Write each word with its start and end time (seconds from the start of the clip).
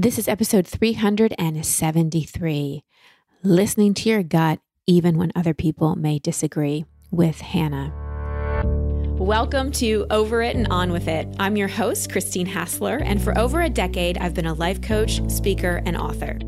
This 0.00 0.16
is 0.16 0.28
episode 0.28 0.64
373 0.64 2.84
Listening 3.42 3.94
to 3.94 4.08
Your 4.08 4.22
Gut, 4.22 4.60
even 4.86 5.18
when 5.18 5.32
other 5.34 5.54
people 5.54 5.96
may 5.96 6.20
disagree, 6.20 6.84
with 7.10 7.40
Hannah. 7.40 7.92
Welcome 9.18 9.72
to 9.72 10.06
Over 10.08 10.40
It 10.40 10.54
and 10.54 10.68
On 10.68 10.92
With 10.92 11.08
It. 11.08 11.26
I'm 11.40 11.56
your 11.56 11.66
host, 11.66 12.12
Christine 12.12 12.46
Hassler, 12.46 12.98
and 12.98 13.20
for 13.20 13.36
over 13.36 13.62
a 13.62 13.68
decade, 13.68 14.18
I've 14.18 14.34
been 14.34 14.46
a 14.46 14.54
life 14.54 14.80
coach, 14.80 15.20
speaker, 15.28 15.82
and 15.84 15.96
author. 15.96 16.38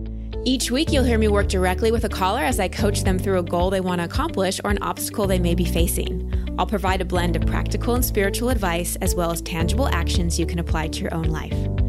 Each 0.44 0.70
week, 0.70 0.92
you'll 0.92 1.02
hear 1.02 1.18
me 1.18 1.26
work 1.26 1.48
directly 1.48 1.90
with 1.90 2.04
a 2.04 2.08
caller 2.08 2.42
as 2.42 2.60
I 2.60 2.68
coach 2.68 3.02
them 3.02 3.18
through 3.18 3.40
a 3.40 3.42
goal 3.42 3.70
they 3.70 3.80
want 3.80 3.98
to 3.98 4.04
accomplish 4.04 4.60
or 4.62 4.70
an 4.70 4.80
obstacle 4.80 5.26
they 5.26 5.40
may 5.40 5.56
be 5.56 5.64
facing. 5.64 6.54
I'll 6.56 6.66
provide 6.66 7.00
a 7.00 7.04
blend 7.04 7.34
of 7.34 7.46
practical 7.46 7.96
and 7.96 8.04
spiritual 8.04 8.50
advice 8.50 8.94
as 9.00 9.16
well 9.16 9.32
as 9.32 9.42
tangible 9.42 9.88
actions 9.88 10.38
you 10.38 10.46
can 10.46 10.60
apply 10.60 10.86
to 10.86 11.00
your 11.00 11.12
own 11.12 11.24
life. 11.24 11.79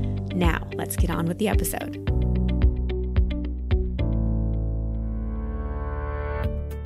Now, 0.42 0.68
let's 0.74 0.96
get 0.96 1.12
on 1.12 1.28
with 1.28 1.38
the 1.38 1.48
episode. 1.48 1.98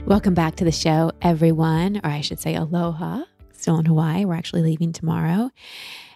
Welcome 0.06 0.34
back 0.34 0.58
to 0.58 0.66
the 0.66 0.74
show, 0.74 1.14
everyone, 1.22 2.02
or 2.04 2.10
I 2.10 2.20
should 2.20 2.42
say, 2.42 2.54
aloha. 2.54 3.24
Still 3.54 3.80
in 3.80 3.86
Hawaii. 3.86 4.26
We're 4.26 4.34
actually 4.34 4.64
leaving 4.64 4.92
tomorrow. 4.92 5.52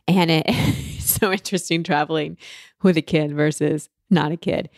And 0.05 0.29
it's 0.29 1.05
so 1.17 1.31
interesting 1.31 1.81
traveling 1.81 2.35
with 2.83 2.97
a 2.97 3.01
kid 3.01 3.33
versus 3.33 3.87
not 4.09 4.33
a 4.33 4.37
kid. 4.37 4.69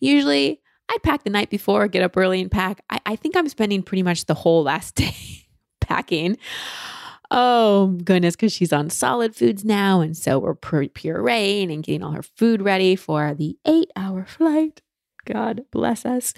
Usually, 0.00 0.60
I 0.88 0.98
pack 1.04 1.22
the 1.22 1.30
night 1.30 1.50
before, 1.50 1.86
get 1.86 2.02
up 2.02 2.16
early 2.16 2.40
and 2.40 2.50
pack. 2.50 2.82
I, 2.90 2.98
I 3.06 3.14
think 3.14 3.36
I'm 3.36 3.48
spending 3.48 3.84
pretty 3.84 4.02
much 4.02 4.24
the 4.24 4.34
whole 4.34 4.64
last 4.64 4.94
day 4.96 5.46
packing. 5.80 6.36
Oh 7.30 7.98
goodness, 8.04 8.36
because 8.36 8.52
she's 8.52 8.72
on 8.72 8.88
solid 8.88 9.36
foods 9.36 9.64
now. 9.64 10.00
And 10.00 10.16
so 10.16 10.38
we're 10.38 10.54
pureeing 10.54 11.72
and 11.72 11.82
getting 11.82 12.02
all 12.02 12.12
her 12.12 12.22
food 12.22 12.62
ready 12.62 12.96
for 12.96 13.34
the 13.34 13.56
eight 13.66 13.90
hour 13.96 14.24
flight. 14.24 14.80
God 15.26 15.64
bless 15.70 16.06
us, 16.06 16.32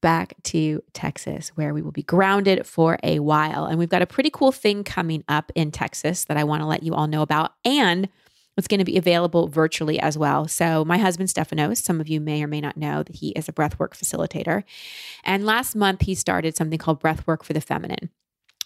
back 0.00 0.34
to 0.44 0.80
Texas, 0.92 1.48
where 1.56 1.74
we 1.74 1.82
will 1.82 1.90
be 1.90 2.04
grounded 2.04 2.64
for 2.66 2.96
a 3.02 3.18
while. 3.18 3.64
And 3.64 3.80
we've 3.80 3.88
got 3.88 4.02
a 4.02 4.06
pretty 4.06 4.30
cool 4.30 4.52
thing 4.52 4.84
coming 4.84 5.24
up 5.26 5.50
in 5.56 5.72
Texas 5.72 6.24
that 6.26 6.36
I 6.36 6.44
want 6.44 6.62
to 6.62 6.66
let 6.66 6.84
you 6.84 6.94
all 6.94 7.08
know 7.08 7.22
about. 7.22 7.54
And 7.64 8.08
it's 8.56 8.68
going 8.68 8.78
to 8.78 8.84
be 8.84 8.96
available 8.96 9.48
virtually 9.48 9.98
as 9.98 10.16
well. 10.16 10.46
So, 10.46 10.84
my 10.84 10.98
husband, 10.98 11.28
Stefanos, 11.28 11.78
some 11.78 12.00
of 12.00 12.08
you 12.08 12.20
may 12.20 12.42
or 12.42 12.48
may 12.48 12.60
not 12.60 12.76
know 12.76 13.02
that 13.02 13.16
he 13.16 13.30
is 13.30 13.48
a 13.48 13.52
breathwork 13.52 13.96
facilitator. 13.96 14.62
And 15.24 15.44
last 15.44 15.74
month, 15.74 16.02
he 16.02 16.14
started 16.14 16.56
something 16.56 16.78
called 16.78 17.00
Breathwork 17.00 17.42
for 17.42 17.52
the 17.52 17.60
Feminine 17.60 18.10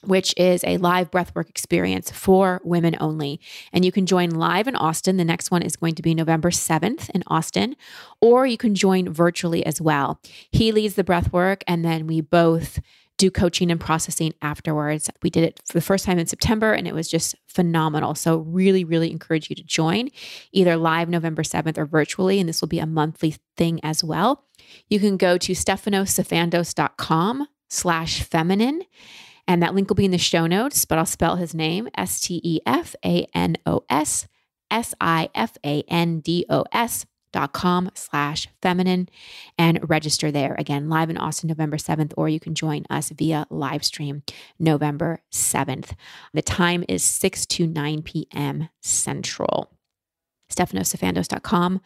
which 0.04 0.34
is 0.36 0.64
a 0.64 0.78
live 0.78 1.10
breathwork 1.10 1.48
experience 1.48 2.10
for 2.10 2.60
women 2.64 2.96
only. 3.00 3.40
And 3.72 3.84
you 3.84 3.92
can 3.92 4.06
join 4.06 4.30
live 4.30 4.66
in 4.66 4.76
Austin. 4.76 5.16
The 5.16 5.24
next 5.24 5.50
one 5.50 5.62
is 5.62 5.76
going 5.76 5.94
to 5.96 6.02
be 6.02 6.14
November 6.14 6.50
7th 6.50 7.10
in 7.10 7.22
Austin, 7.26 7.76
or 8.20 8.46
you 8.46 8.56
can 8.56 8.74
join 8.74 9.12
virtually 9.12 9.64
as 9.64 9.80
well. 9.80 10.20
He 10.50 10.72
leads 10.72 10.94
the 10.94 11.04
breathwork, 11.04 11.62
and 11.66 11.84
then 11.84 12.06
we 12.06 12.20
both 12.20 12.80
do 13.18 13.30
coaching 13.30 13.70
and 13.70 13.78
processing 13.78 14.34
afterwards. 14.42 15.08
We 15.22 15.30
did 15.30 15.44
it 15.44 15.60
for 15.66 15.74
the 15.74 15.80
first 15.80 16.04
time 16.04 16.18
in 16.18 16.26
September 16.26 16.72
and 16.72 16.88
it 16.88 16.94
was 16.94 17.08
just 17.08 17.36
phenomenal. 17.46 18.16
So, 18.16 18.38
really, 18.38 18.82
really 18.82 19.12
encourage 19.12 19.48
you 19.48 19.54
to 19.54 19.62
join 19.62 20.08
either 20.50 20.76
live 20.76 21.08
November 21.08 21.42
7th 21.42 21.78
or 21.78 21.86
virtually. 21.86 22.40
And 22.40 22.48
this 22.48 22.60
will 22.60 22.68
be 22.68 22.80
a 22.80 22.86
monthly 22.86 23.36
thing 23.56 23.78
as 23.84 24.02
well. 24.02 24.44
You 24.88 24.98
can 24.98 25.16
go 25.16 25.38
to 25.38 25.52
stefanossifandos.com 25.52 27.46
slash 27.68 28.22
feminine 28.22 28.82
and 29.46 29.62
that 29.62 29.74
link 29.74 29.88
will 29.88 29.96
be 29.96 30.04
in 30.04 30.10
the 30.10 30.18
show 30.18 30.46
notes, 30.46 30.84
but 30.84 30.98
I'll 30.98 31.06
spell 31.06 31.36
his 31.36 31.54
name 31.54 31.88
S 31.96 32.20
T 32.20 32.40
E 32.42 32.60
F 32.66 32.94
A 33.04 33.26
N 33.34 33.56
O 33.66 33.84
S 33.88 34.26
S 34.70 34.94
I 35.00 35.28
F 35.34 35.56
A 35.64 35.82
N 35.88 36.20
D 36.20 36.46
O 36.48 36.64
S 36.72 37.06
dot 37.32 37.52
com 37.52 37.90
slash 37.94 38.48
feminine 38.60 39.08
and 39.58 39.88
register 39.88 40.30
there. 40.30 40.54
Again 40.58 40.88
live 40.88 41.08
in 41.08 41.16
austin 41.16 41.48
november 41.48 41.78
7th 41.78 42.12
or 42.16 42.28
you 42.28 42.38
can 42.38 42.54
join 42.54 42.84
us 42.90 43.08
via 43.10 43.46
live 43.48 43.84
stream 43.84 44.22
november 44.58 45.22
7th 45.32 45.94
the 46.34 46.42
time 46.42 46.84
is 46.88 47.02
6 47.02 47.46
to 47.46 47.66
9 47.66 48.02
p.m 48.02 48.68
central. 48.82 49.70
Stefanossifandos.com 50.52 51.80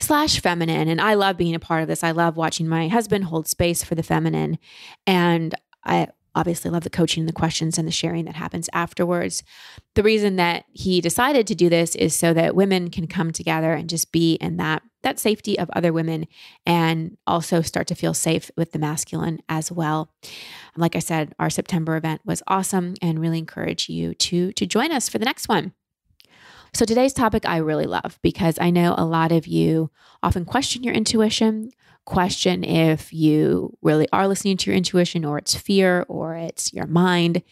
slash 0.00 0.40
feminine. 0.40 0.88
And 0.88 1.00
i 1.00 1.14
love 1.14 1.36
being 1.36 1.54
a 1.54 1.60
part 1.60 1.82
of 1.82 1.88
this. 1.88 2.02
I 2.02 2.10
love 2.10 2.36
watching 2.36 2.66
my 2.66 2.88
husband 2.88 3.24
hold 3.24 3.46
space 3.46 3.84
for 3.84 3.94
the 3.94 4.02
feminine. 4.02 4.58
And 5.06 5.54
I 5.84 6.08
obviously 6.34 6.70
love 6.70 6.84
the 6.84 6.90
coaching 6.90 7.22
and 7.22 7.28
the 7.28 7.34
questions 7.34 7.78
and 7.78 7.86
the 7.86 7.92
sharing 7.92 8.24
that 8.24 8.36
happens 8.36 8.68
afterwards. 8.72 9.42
The 9.94 10.02
reason 10.02 10.36
that 10.36 10.64
he 10.72 11.00
decided 11.00 11.46
to 11.46 11.54
do 11.54 11.68
this 11.68 11.94
is 11.96 12.14
so 12.14 12.32
that 12.34 12.54
women 12.54 12.90
can 12.90 13.06
come 13.06 13.32
together 13.32 13.72
and 13.72 13.88
just 13.88 14.12
be 14.12 14.34
in 14.34 14.56
that 14.58 14.82
that 15.02 15.18
safety 15.18 15.58
of 15.58 15.70
other 15.70 15.94
women 15.94 16.26
and 16.66 17.16
also 17.26 17.62
start 17.62 17.86
to 17.86 17.94
feel 17.94 18.12
safe 18.12 18.50
with 18.56 18.72
the 18.72 18.78
masculine 18.78 19.40
as 19.48 19.72
well. 19.72 20.12
Like 20.76 20.94
I 20.94 20.98
said, 20.98 21.34
our 21.38 21.48
September 21.48 21.96
event 21.96 22.20
was 22.24 22.42
awesome 22.46 22.94
and 23.00 23.18
really 23.18 23.38
encourage 23.38 23.88
you 23.88 24.14
to 24.14 24.52
to 24.52 24.66
join 24.66 24.92
us 24.92 25.08
for 25.08 25.18
the 25.18 25.24
next 25.24 25.48
one. 25.48 25.72
So 26.72 26.84
today's 26.84 27.12
topic 27.12 27.46
I 27.46 27.56
really 27.56 27.86
love 27.86 28.18
because 28.22 28.58
I 28.60 28.70
know 28.70 28.94
a 28.96 29.04
lot 29.04 29.32
of 29.32 29.46
you 29.46 29.90
often 30.22 30.44
question 30.44 30.84
your 30.84 30.94
intuition 30.94 31.70
question 32.04 32.64
if 32.64 33.12
you 33.12 33.76
really 33.82 34.08
are 34.12 34.28
listening 34.28 34.56
to 34.58 34.70
your 34.70 34.76
intuition 34.76 35.24
or 35.24 35.38
it's 35.38 35.54
fear 35.54 36.04
or 36.08 36.34
it's 36.34 36.72
your 36.72 36.86
mind. 36.86 37.42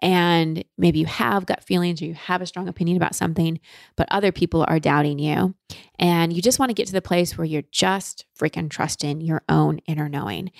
And 0.00 0.64
maybe 0.76 0.98
you 0.98 1.06
have 1.06 1.46
gut 1.46 1.62
feelings 1.62 2.02
or 2.02 2.06
you 2.06 2.14
have 2.14 2.42
a 2.42 2.46
strong 2.46 2.68
opinion 2.68 2.96
about 2.96 3.14
something, 3.14 3.60
but 3.96 4.08
other 4.10 4.32
people 4.32 4.64
are 4.66 4.80
doubting 4.80 5.20
you. 5.20 5.54
And 5.98 6.32
you 6.32 6.42
just 6.42 6.58
want 6.58 6.70
to 6.70 6.74
get 6.74 6.88
to 6.88 6.92
the 6.92 7.00
place 7.00 7.38
where 7.38 7.44
you're 7.44 7.62
just 7.70 8.24
freaking 8.36 8.68
trusting 8.68 9.20
your 9.20 9.42
own 9.48 9.78
inner 9.86 10.08
knowing. 10.08 10.50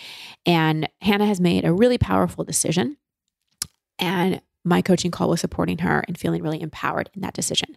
And 0.47 0.89
Hannah 1.01 1.27
has 1.27 1.41
made 1.41 1.65
a 1.65 1.73
really 1.73 1.99
powerful 1.99 2.45
decision. 2.45 2.97
And 3.99 4.41
my 4.65 4.83
coaching 4.83 5.11
call 5.11 5.29
was 5.29 5.41
supporting 5.41 5.79
her 5.79 6.05
and 6.07 6.17
feeling 6.17 6.43
really 6.43 6.61
empowered 6.61 7.11
in 7.15 7.23
that 7.23 7.35
decision. 7.35 7.77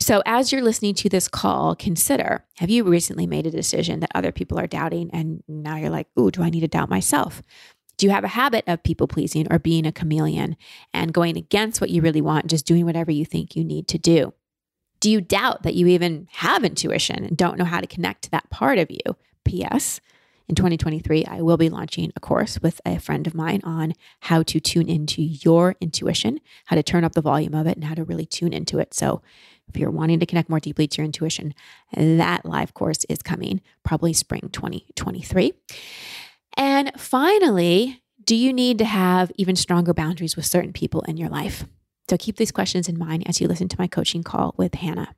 So, 0.00 0.22
as 0.26 0.52
you're 0.52 0.62
listening 0.62 0.94
to 0.96 1.08
this 1.08 1.28
call, 1.28 1.76
consider 1.76 2.44
have 2.58 2.70
you 2.70 2.84
recently 2.84 3.26
made 3.26 3.46
a 3.46 3.50
decision 3.50 4.00
that 4.00 4.10
other 4.14 4.32
people 4.32 4.58
are 4.58 4.66
doubting 4.66 5.10
and 5.12 5.42
now 5.48 5.76
you're 5.76 5.90
like, 5.90 6.08
ooh, 6.18 6.30
do 6.30 6.42
I 6.42 6.50
need 6.50 6.60
to 6.60 6.68
doubt 6.68 6.88
myself? 6.88 7.42
Do 7.96 8.06
you 8.06 8.12
have 8.12 8.24
a 8.24 8.28
habit 8.28 8.64
of 8.66 8.82
people 8.82 9.06
pleasing 9.06 9.46
or 9.50 9.58
being 9.58 9.86
a 9.86 9.92
chameleon 9.92 10.56
and 10.92 11.14
going 11.14 11.36
against 11.36 11.80
what 11.80 11.90
you 11.90 12.02
really 12.02 12.20
want, 12.20 12.48
just 12.48 12.66
doing 12.66 12.84
whatever 12.84 13.10
you 13.10 13.24
think 13.24 13.56
you 13.56 13.64
need 13.64 13.88
to 13.88 13.98
do? 13.98 14.34
Do 15.00 15.10
you 15.10 15.20
doubt 15.20 15.62
that 15.62 15.74
you 15.74 15.86
even 15.86 16.26
have 16.32 16.64
intuition 16.64 17.24
and 17.24 17.36
don't 17.36 17.58
know 17.58 17.64
how 17.64 17.80
to 17.80 17.86
connect 17.86 18.22
to 18.22 18.30
that 18.32 18.50
part 18.50 18.78
of 18.78 18.90
you? 18.90 19.16
P.S 19.44 20.00
in 20.48 20.54
2023, 20.54 21.24
I 21.24 21.42
will 21.42 21.56
be 21.56 21.68
launching 21.68 22.12
a 22.14 22.20
course 22.20 22.60
with 22.60 22.80
a 22.86 22.98
friend 22.98 23.26
of 23.26 23.34
mine 23.34 23.60
on 23.64 23.94
how 24.20 24.42
to 24.44 24.60
tune 24.60 24.88
into 24.88 25.20
your 25.20 25.74
intuition, 25.80 26.40
how 26.66 26.76
to 26.76 26.82
turn 26.82 27.02
up 27.02 27.14
the 27.14 27.20
volume 27.20 27.54
of 27.54 27.66
it, 27.66 27.76
and 27.76 27.84
how 27.84 27.94
to 27.94 28.04
really 28.04 28.26
tune 28.26 28.52
into 28.52 28.78
it. 28.78 28.94
So, 28.94 29.22
if 29.68 29.76
you're 29.76 29.90
wanting 29.90 30.20
to 30.20 30.26
connect 30.26 30.48
more 30.48 30.60
deeply 30.60 30.86
to 30.86 30.98
your 30.98 31.04
intuition, 31.04 31.52
that 31.92 32.46
live 32.46 32.72
course 32.72 33.04
is 33.08 33.20
coming 33.20 33.60
probably 33.82 34.12
spring 34.12 34.48
2023. 34.52 35.52
And 36.56 36.92
finally, 36.96 38.00
do 38.24 38.36
you 38.36 38.52
need 38.52 38.78
to 38.78 38.84
have 38.84 39.32
even 39.34 39.56
stronger 39.56 39.92
boundaries 39.92 40.36
with 40.36 40.46
certain 40.46 40.72
people 40.72 41.02
in 41.02 41.16
your 41.16 41.28
life? 41.28 41.64
So 42.08 42.16
keep 42.16 42.36
these 42.36 42.52
questions 42.52 42.88
in 42.88 42.96
mind 42.96 43.28
as 43.28 43.40
you 43.40 43.48
listen 43.48 43.68
to 43.68 43.76
my 43.78 43.88
coaching 43.88 44.22
call 44.22 44.54
with 44.56 44.74
Hannah. 44.74 45.16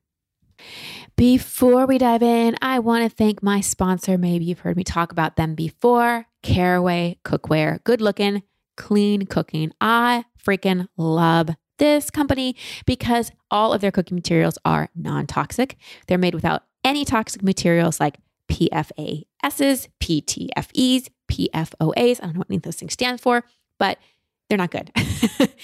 Before 1.19 1.85
we 1.85 1.99
dive 1.99 2.23
in, 2.23 2.55
I 2.63 2.79
want 2.79 3.03
to 3.03 3.11
thank 3.11 3.43
my 3.43 3.61
sponsor. 3.61 4.17
Maybe 4.17 4.45
you've 4.45 4.61
heard 4.61 4.77
me 4.77 4.85
talk 4.85 5.11
about 5.11 5.35
them 5.35 5.57
before 5.57 6.27
Caraway 6.45 7.19
Cookware. 7.25 7.83
Good 7.83 8.01
looking, 8.01 8.45
clean 8.77 9.27
cooking. 9.27 9.73
I 9.81 10.27
freaking 10.41 10.87
love 10.97 11.51
this 11.79 12.09
company 12.09 12.55
because 12.87 13.33
all 13.51 13.73
of 13.73 13.81
their 13.81 13.91
cooking 13.91 14.15
materials 14.15 14.59
are 14.65 14.91
non 14.95 15.27
toxic. 15.27 15.77
They're 16.07 16.19
made 16.19 16.37
without 16.37 16.63
any 16.85 17.05
toxic 17.05 17.43
materials 17.43 17.99
like 17.99 18.19
PFASs, 18.49 19.89
PTFEs, 19.99 21.09
PFOAs. 21.29 22.21
I 22.21 22.27
don't 22.27 22.35
know 22.35 22.39
what 22.39 22.49
any 22.49 22.59
of 22.59 22.63
those 22.63 22.77
things 22.77 22.93
stand 22.93 23.21
for, 23.21 23.43
but 23.81 23.99
they're 24.49 24.59
not 24.59 24.71
good. 24.71 24.91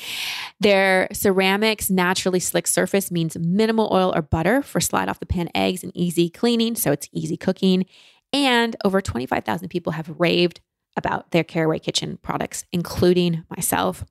Their 0.61 1.09
ceramics 1.13 1.91
naturally 1.91 2.41
slick 2.41 2.67
surface 2.67 3.11
means 3.11 3.37
minimal 3.39 3.89
oil 3.93 4.13
or 4.15 4.23
butter 4.23 4.63
for 4.63 4.81
slide 4.81 5.09
off 5.09 5.21
the 5.21 5.27
pan 5.27 5.49
eggs 5.55 5.83
and 5.83 5.93
easy 5.95 6.29
cleaning, 6.29 6.75
so 6.75 6.93
it's 6.93 7.09
easy 7.13 7.37
cooking. 7.37 7.87
And 8.33 8.77
over 8.85 9.01
25,000 9.01 9.69
people 9.69 9.93
have 9.93 10.15
raved 10.19 10.61
about 10.97 11.31
their 11.31 11.45
Caraway 11.45 11.79
Kitchen 11.79 12.19
products, 12.23 12.65
including 12.73 13.45
myself. 13.49 14.05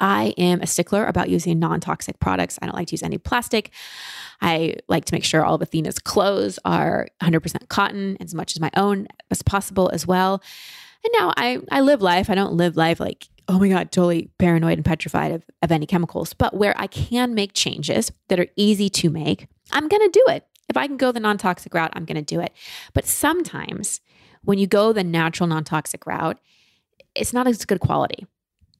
I 0.00 0.34
am 0.36 0.60
a 0.60 0.66
stickler 0.66 1.06
about 1.06 1.30
using 1.30 1.58
non 1.58 1.80
toxic 1.80 2.18
products. 2.18 2.58
I 2.60 2.66
don't 2.66 2.74
like 2.74 2.88
to 2.88 2.94
use 2.94 3.02
any 3.02 3.16
plastic. 3.16 3.70
I 4.40 4.76
like 4.88 5.04
to 5.06 5.14
make 5.14 5.24
sure 5.24 5.44
all 5.44 5.54
of 5.54 5.62
Athena's 5.62 5.98
clothes 5.98 6.58
are 6.64 7.06
100% 7.22 7.68
cotton, 7.68 8.16
as 8.20 8.34
much 8.34 8.54
as 8.54 8.60
my 8.60 8.70
own 8.76 9.06
as 9.30 9.42
possible 9.42 9.90
as 9.92 10.06
well. 10.06 10.42
And 11.04 11.12
now 11.18 11.32
I, 11.36 11.60
I 11.70 11.80
live 11.80 12.02
life. 12.02 12.28
I 12.28 12.34
don't 12.34 12.54
live 12.54 12.76
life 12.76 12.98
like 12.98 13.28
oh 13.48 13.58
my 13.58 13.68
God, 13.68 13.92
totally 13.92 14.30
paranoid 14.38 14.78
and 14.78 14.84
petrified 14.84 15.32
of, 15.32 15.44
of 15.62 15.70
any 15.70 15.86
chemicals. 15.86 16.32
But 16.32 16.54
where 16.54 16.74
I 16.78 16.86
can 16.86 17.34
make 17.34 17.52
changes 17.52 18.10
that 18.28 18.40
are 18.40 18.46
easy 18.56 18.88
to 18.90 19.10
make, 19.10 19.48
I'm 19.72 19.88
going 19.88 20.02
to 20.02 20.08
do 20.08 20.32
it. 20.32 20.46
If 20.68 20.76
I 20.76 20.86
can 20.86 20.96
go 20.96 21.12
the 21.12 21.20
non 21.20 21.38
toxic 21.38 21.74
route, 21.74 21.92
I'm 21.94 22.04
going 22.04 22.16
to 22.16 22.22
do 22.22 22.40
it. 22.40 22.52
But 22.94 23.06
sometimes 23.06 24.00
when 24.42 24.58
you 24.58 24.66
go 24.66 24.92
the 24.92 25.04
natural 25.04 25.46
non 25.46 25.64
toxic 25.64 26.06
route, 26.06 26.38
it's 27.14 27.32
not 27.32 27.46
as 27.46 27.64
good 27.64 27.80
quality. 27.80 28.26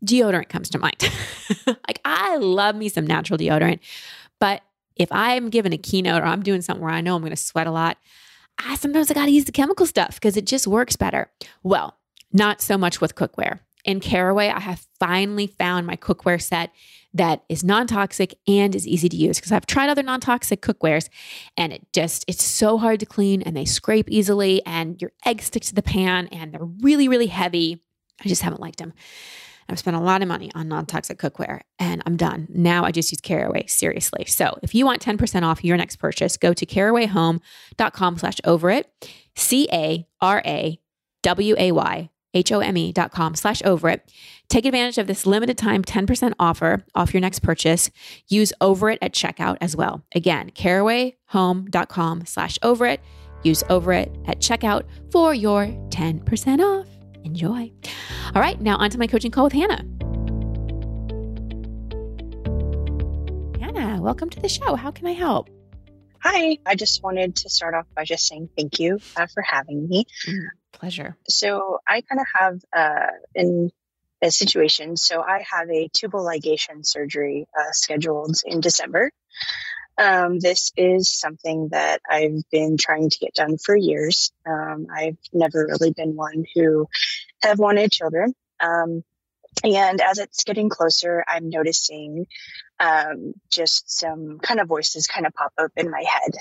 Deodorant 0.05 0.49
comes 0.49 0.69
to 0.71 0.79
mind. 0.79 1.11
like, 1.67 2.01
I 2.05 2.37
love 2.37 2.77
me 2.77 2.89
some 2.89 3.07
natural 3.07 3.39
deodorant, 3.39 3.81
but 4.39 4.63
if 4.97 5.11
I'm 5.11 5.51
given 5.51 5.73
a 5.73 5.79
keynote 5.79 6.23
or 6.23 6.27
I'm 6.27 6.43
doing 6.43 6.63
something 6.63 6.83
where 6.83 6.93
I 6.93 7.01
know 7.01 7.17
I'm 7.17 7.23
going 7.23 7.31
to 7.31 7.37
sweat 7.37 7.67
a 7.67 7.71
lot, 7.71 7.99
I 8.59 8.77
sometimes 8.77 9.11
I 9.11 9.15
got 9.15 9.25
to 9.27 9.31
use 9.31 9.47
the 9.47 9.53
chemical 9.53 9.87
stuff 9.87 10.15
because 10.15 10.37
it 10.37 10.47
just 10.47 10.67
works 10.67 10.97
better. 10.97 11.31
Well, 11.63 11.97
not 12.33 12.61
so 12.61 12.79
much 12.79 13.01
with 13.01 13.15
cookware. 13.15 13.61
In 13.85 14.01
Caraway, 14.01 14.49
I 14.49 14.61
have 14.61 14.87
finally 14.99 15.47
found 15.47 15.87
my 15.87 15.97
cookware 15.97 16.41
set 16.41 16.71
that 17.13 17.45
is 17.49 17.63
non-toxic 17.63 18.35
and 18.49 18.75
is 18.75 18.87
easy 18.89 19.09
to 19.09 19.17
use 19.17 19.39
because 19.39 19.53
I've 19.53 19.67
tried 19.67 19.89
other 19.89 20.03
non-toxic 20.03 20.61
cookwares 20.63 21.09
and 21.57 21.73
it 21.73 21.87
just 21.93 22.25
it's 22.27 22.43
so 22.43 22.77
hard 22.79 22.99
to 23.01 23.07
clean 23.07 23.41
and 23.43 23.57
they 23.57 23.65
scrape 23.65 24.11
easily 24.11 24.65
and 24.67 25.01
your 25.01 25.13
eggs 25.25 25.45
stick 25.45 25.63
to 25.65 25.75
the 25.75 25.83
pan 25.83 26.27
and 26.29 26.53
they're 26.53 26.65
really 26.65 27.09
really 27.09 27.29
heavy. 27.29 27.83
I 28.25 28.29
just 28.29 28.43
haven't 28.43 28.61
liked 28.61 28.79
them. 28.79 28.93
I've 29.69 29.79
spent 29.79 29.97
a 29.97 30.01
lot 30.01 30.23
of 30.23 30.29
money 30.29 30.51
on 30.55 30.69
non-toxic 30.69 31.19
cookware 31.19 31.61
and 31.79 32.03
I'm 32.05 32.17
done. 32.17 32.49
Now 32.51 32.85
I 32.85 32.91
just 32.91 33.13
use 33.13 33.21
Caraway, 33.21 33.67
seriously. 33.67 34.25
So 34.27 34.59
if 34.63 34.75
you 34.75 34.85
want 34.85 35.03
10% 35.03 35.43
off 35.43 35.65
your 35.65 35.77
next 35.79 35.97
purchase, 35.97 36.37
go 36.37 36.53
to 36.53 36.67
carawayhome.com 36.67 38.19
slash 38.19 38.37
over 38.45 38.71
it. 38.71 38.91
C-A-R-A-W-A-Y 39.37 40.11
H-O-M-E 42.35 42.93
dot 42.93 43.13
com 43.13 43.35
slash 43.35 43.63
over 43.65 43.89
it. 43.89 44.13
Take 44.49 44.67
advantage 44.67 44.99
of 44.99 45.07
this 45.07 45.25
limited 45.25 45.57
time 45.57 45.83
10% 45.83 46.35
offer 46.39 46.85
off 46.95 47.15
your 47.15 47.21
next 47.21 47.41
purchase. 47.41 47.91
Use 48.29 48.53
over 48.61 48.91
it 48.91 48.99
at 49.01 49.15
checkout 49.15 49.57
as 49.61 49.77
well. 49.77 50.05
Again, 50.15 50.51
carawayhome.com 50.51 52.27
slash 52.27 52.59
over 52.63 52.87
it. 52.87 53.01
Use 53.43 53.63
over 53.71 53.93
it 53.93 54.15
at 54.27 54.41
checkout 54.41 54.85
for 55.11 55.35
your 55.35 55.67
10% 55.91 56.61
off. 56.61 56.89
Enjoy. 57.25 57.73
All 58.35 58.43
right, 58.43 58.61
now 58.61 58.77
on 58.77 58.91
to 58.91 58.99
my 58.99 59.07
coaching 59.07 59.31
call 59.31 59.45
with 59.45 59.53
Hannah. 59.55 59.85
Hannah, 63.61 64.01
welcome 64.03 64.29
to 64.31 64.41
the 64.41 64.49
show. 64.49 64.75
How 64.77 64.91
can 64.91 65.07
I 65.07 65.13
help? 65.13 65.49
Hi, 66.23 66.59
I 66.65 66.75
just 66.75 67.03
wanted 67.03 67.37
to 67.37 67.51
start 67.51 67.75
off 67.75 67.87
by 67.95 68.05
just 68.05 68.27
saying 68.27 68.49
thank 68.57 68.79
you 68.79 68.99
uh, 69.17 69.27
for 69.27 69.43
having 69.43 69.89
me. 69.89 70.07
Mm, 70.27 70.47
pleasure. 70.75 71.17
So, 71.29 71.79
I 71.87 72.03
kind 72.03 72.21
of 72.21 72.27
have 72.35 72.61
uh, 72.73 73.13
in 73.35 73.71
a 74.23 74.31
situation. 74.31 74.97
So, 74.97 75.23
I 75.23 75.45
have 75.51 75.71
a 75.71 75.89
tubal 75.93 76.25
ligation 76.25 76.85
surgery 76.85 77.47
uh, 77.59 77.73
scheduled 77.73 78.37
in 78.45 78.61
December. 78.61 79.11
Um, 79.97 80.41
this 80.41 80.73
is 80.77 81.13
something 81.13 81.69
that 81.71 82.01
I've 82.09 82.43
been 82.51 82.77
trying 82.77 83.11
to 83.11 83.19
get 83.19 83.35
done 83.35 83.59
for 83.59 83.77
years. 83.77 84.33
Um, 84.47 84.87
I've 84.93 85.19
never 85.33 85.67
really 85.69 85.93
been 85.93 86.17
one 86.17 86.45
who 86.55 86.89
have 87.43 87.59
wanted 87.59 87.93
children. 87.93 88.35
Um, 88.61 89.05
and 89.63 90.01
as 90.01 90.19
it's 90.19 90.45
getting 90.45 90.69
closer, 90.69 91.25
I'm 91.29 91.49
noticing 91.49 92.27
um, 92.81 93.35
just 93.51 93.99
some 93.99 94.41
kind 94.41 94.59
of 94.59 94.67
voices 94.67 95.07
kind 95.07 95.27
of 95.27 95.35
pop 95.35 95.53
up 95.59 95.71
in 95.77 95.91
my 95.91 96.03
head. 96.07 96.33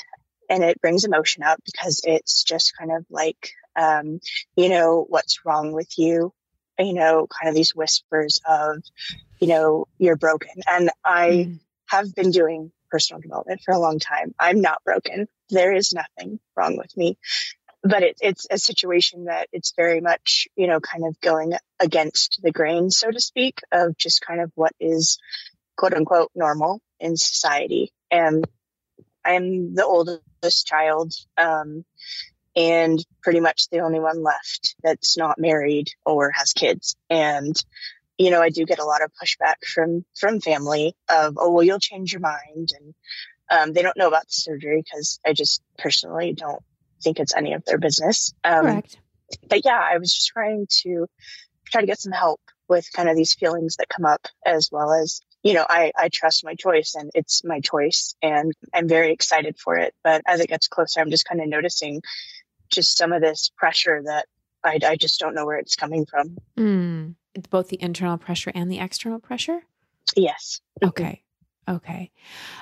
And 0.49 0.63
it 0.63 0.81
brings 0.81 1.05
emotion 1.05 1.43
up 1.43 1.59
because 1.65 2.01
it's 2.03 2.43
just 2.43 2.77
kind 2.77 2.91
of 2.91 3.05
like, 3.09 3.51
um, 3.75 4.19
you 4.55 4.69
know, 4.69 5.05
what's 5.07 5.45
wrong 5.45 5.71
with 5.71 5.97
you? 5.97 6.33
You 6.77 6.93
know, 6.93 7.27
kind 7.27 7.49
of 7.49 7.55
these 7.55 7.75
whispers 7.75 8.39
of, 8.47 8.83
you 9.39 9.47
know, 9.47 9.87
you're 9.97 10.15
broken. 10.15 10.61
And 10.67 10.89
I 11.05 11.29
mm. 11.29 11.59
have 11.87 12.13
been 12.15 12.31
doing 12.31 12.71
personal 12.89 13.21
development 13.21 13.61
for 13.65 13.73
a 13.73 13.79
long 13.79 13.99
time. 13.99 14.33
I'm 14.39 14.61
not 14.61 14.83
broken. 14.83 15.27
There 15.49 15.73
is 15.73 15.93
nothing 15.93 16.39
wrong 16.55 16.77
with 16.77 16.95
me. 16.95 17.17
But 17.83 18.03
it, 18.03 18.17
it's 18.21 18.47
a 18.49 18.57
situation 18.57 19.25
that 19.25 19.49
it's 19.51 19.73
very 19.75 19.99
much, 19.99 20.47
you 20.55 20.67
know, 20.67 20.79
kind 20.79 21.05
of 21.05 21.19
going 21.19 21.53
against 21.79 22.39
the 22.41 22.51
grain, 22.51 22.89
so 22.89 23.11
to 23.11 23.19
speak, 23.19 23.59
of 23.71 23.97
just 23.97 24.21
kind 24.21 24.39
of 24.39 24.51
what 24.55 24.71
is 24.79 25.17
quote 25.75 25.93
unquote 25.93 26.31
normal 26.33 26.81
in 26.99 27.17
society. 27.17 27.91
And 28.09 28.47
I'm 29.25 29.75
the 29.75 29.85
oldest 29.85 30.65
child, 30.65 31.13
um, 31.37 31.85
and 32.55 33.03
pretty 33.21 33.39
much 33.39 33.69
the 33.69 33.79
only 33.79 33.99
one 33.99 34.21
left 34.21 34.75
that's 34.83 35.17
not 35.17 35.39
married 35.39 35.89
or 36.05 36.31
has 36.31 36.53
kids. 36.53 36.95
And 37.09 37.55
you 38.17 38.29
know, 38.29 38.41
I 38.41 38.49
do 38.49 38.65
get 38.65 38.79
a 38.79 38.85
lot 38.85 39.01
of 39.01 39.11
pushback 39.21 39.65
from 39.65 40.05
from 40.17 40.39
family 40.39 40.95
of, 41.09 41.35
oh, 41.37 41.51
well, 41.51 41.63
you'll 41.63 41.79
change 41.79 42.13
your 42.13 42.21
mind, 42.21 42.71
and 42.79 42.93
um, 43.49 43.73
they 43.73 43.81
don't 43.81 43.97
know 43.97 44.07
about 44.07 44.27
the 44.27 44.33
surgery 44.33 44.83
because 44.83 45.19
I 45.25 45.33
just 45.33 45.61
personally 45.77 46.33
don't 46.33 46.63
think 47.03 47.19
it's 47.19 47.35
any 47.35 47.53
of 47.53 47.65
their 47.65 47.77
business. 47.77 48.33
Um, 48.43 48.65
Correct. 48.65 48.97
But 49.49 49.65
yeah, 49.65 49.79
I 49.79 49.97
was 49.97 50.13
just 50.13 50.27
trying 50.27 50.67
to 50.83 51.07
try 51.65 51.81
to 51.81 51.87
get 51.87 51.99
some 51.99 52.11
help 52.11 52.39
with 52.69 52.87
kind 52.93 53.09
of 53.09 53.15
these 53.15 53.33
feelings 53.33 53.77
that 53.77 53.89
come 53.89 54.05
up, 54.05 54.27
as 54.45 54.69
well 54.71 54.93
as 54.93 55.21
you 55.43 55.53
know, 55.53 55.65
I 55.69 55.91
I 55.97 56.09
trust 56.09 56.43
my 56.43 56.55
choice 56.55 56.95
and 56.95 57.11
it's 57.13 57.43
my 57.43 57.59
choice, 57.59 58.15
and 58.21 58.53
I'm 58.73 58.87
very 58.87 59.11
excited 59.11 59.59
for 59.59 59.77
it. 59.77 59.93
But 60.03 60.21
as 60.25 60.39
it 60.39 60.47
gets 60.47 60.67
closer, 60.67 60.99
I'm 60.99 61.11
just 61.11 61.25
kind 61.25 61.41
of 61.41 61.47
noticing 61.47 62.01
just 62.71 62.97
some 62.97 63.13
of 63.13 63.21
this 63.21 63.51
pressure 63.55 64.01
that 64.05 64.25
I, 64.63 64.79
I 64.83 64.95
just 64.95 65.19
don't 65.19 65.35
know 65.35 65.45
where 65.45 65.57
it's 65.57 65.75
coming 65.75 66.05
from. 66.05 66.37
Mm 66.57 67.15
both 67.49 67.69
the 67.69 67.81
internal 67.81 68.17
pressure 68.17 68.51
and 68.53 68.71
the 68.71 68.79
external 68.79 69.19
pressure? 69.19 69.61
Yes. 70.15 70.61
Okay. 70.83 71.23
Okay. 71.67 72.11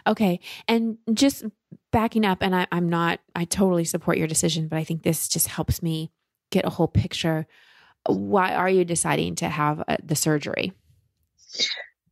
Okay. 0.05 0.39
And 0.67 0.97
just 1.13 1.43
backing 1.91 2.25
up, 2.25 2.39
and 2.41 2.55
I, 2.55 2.67
am 2.71 2.87
not, 2.87 3.19
I 3.35 3.45
totally 3.45 3.83
support 3.83 4.17
your 4.17 4.27
decision, 4.27 4.67
but 4.67 4.77
I 4.77 4.83
think 4.83 5.03
this 5.03 5.27
just 5.27 5.47
helps 5.47 5.81
me 5.81 6.11
get 6.51 6.65
a 6.65 6.69
whole 6.69 6.87
picture. 6.87 7.47
Why 8.05 8.53
are 8.53 8.69
you 8.69 8.85
deciding 8.85 9.35
to 9.35 9.49
have 9.49 9.83
uh, 9.87 9.97
the 10.03 10.15
surgery? 10.15 10.73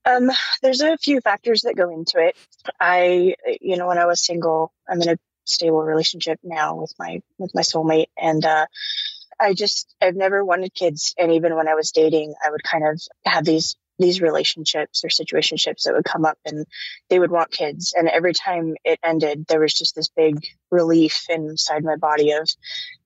Um, 0.10 0.32
there's 0.62 0.82
a 0.82 0.98
few 0.98 1.22
factors 1.22 1.62
that 1.64 1.76
go 1.76 1.90
into 1.90 2.20
it. 2.20 2.36
I, 2.80 3.36
you 3.62 3.78
know, 3.78 3.88
when 3.88 3.98
I 3.98 4.06
was 4.06 4.24
single, 4.24 4.74
I'm 4.88 5.02
in 5.02 5.10
a 5.10 5.18
stable 5.46 5.82
relationship 5.82 6.40
now 6.44 6.76
with 6.76 6.94
my 7.00 7.22
with 7.38 7.54
my 7.56 7.62
soulmate, 7.62 8.08
and 8.18 8.44
uh, 8.46 8.66
I 9.40 9.54
just 9.54 9.94
I've 10.02 10.16
never 10.16 10.44
wanted 10.44 10.74
kids, 10.74 11.14
and 11.18 11.32
even 11.34 11.56
when 11.56 11.68
I 11.68 11.76
was 11.76 11.92
dating, 11.92 12.34
I 12.44 12.52
would 12.52 12.64
kind 12.64 12.88
of 12.88 13.02
have 13.26 13.46
these 13.46 13.76
these 13.98 14.22
relationships 14.22 15.04
or 15.04 15.10
situationships 15.10 15.84
that 15.84 15.94
would 15.94 16.06
come 16.06 16.26
up, 16.26 16.38
and 16.46 16.66
they 17.10 17.20
would 17.20 17.32
want 17.32 17.52
kids, 17.52 17.94
and 17.98 18.08
every 18.08 18.34
time 18.34 18.76
it 18.84 19.00
ended, 19.04 19.46
there 19.48 19.60
was 19.60 19.74
just 19.74 19.96
this 19.96 20.10
big 20.10 20.46
relief 20.72 21.26
inside 21.30 21.84
my 21.84 21.98
body 21.98 22.32
of, 22.32 22.50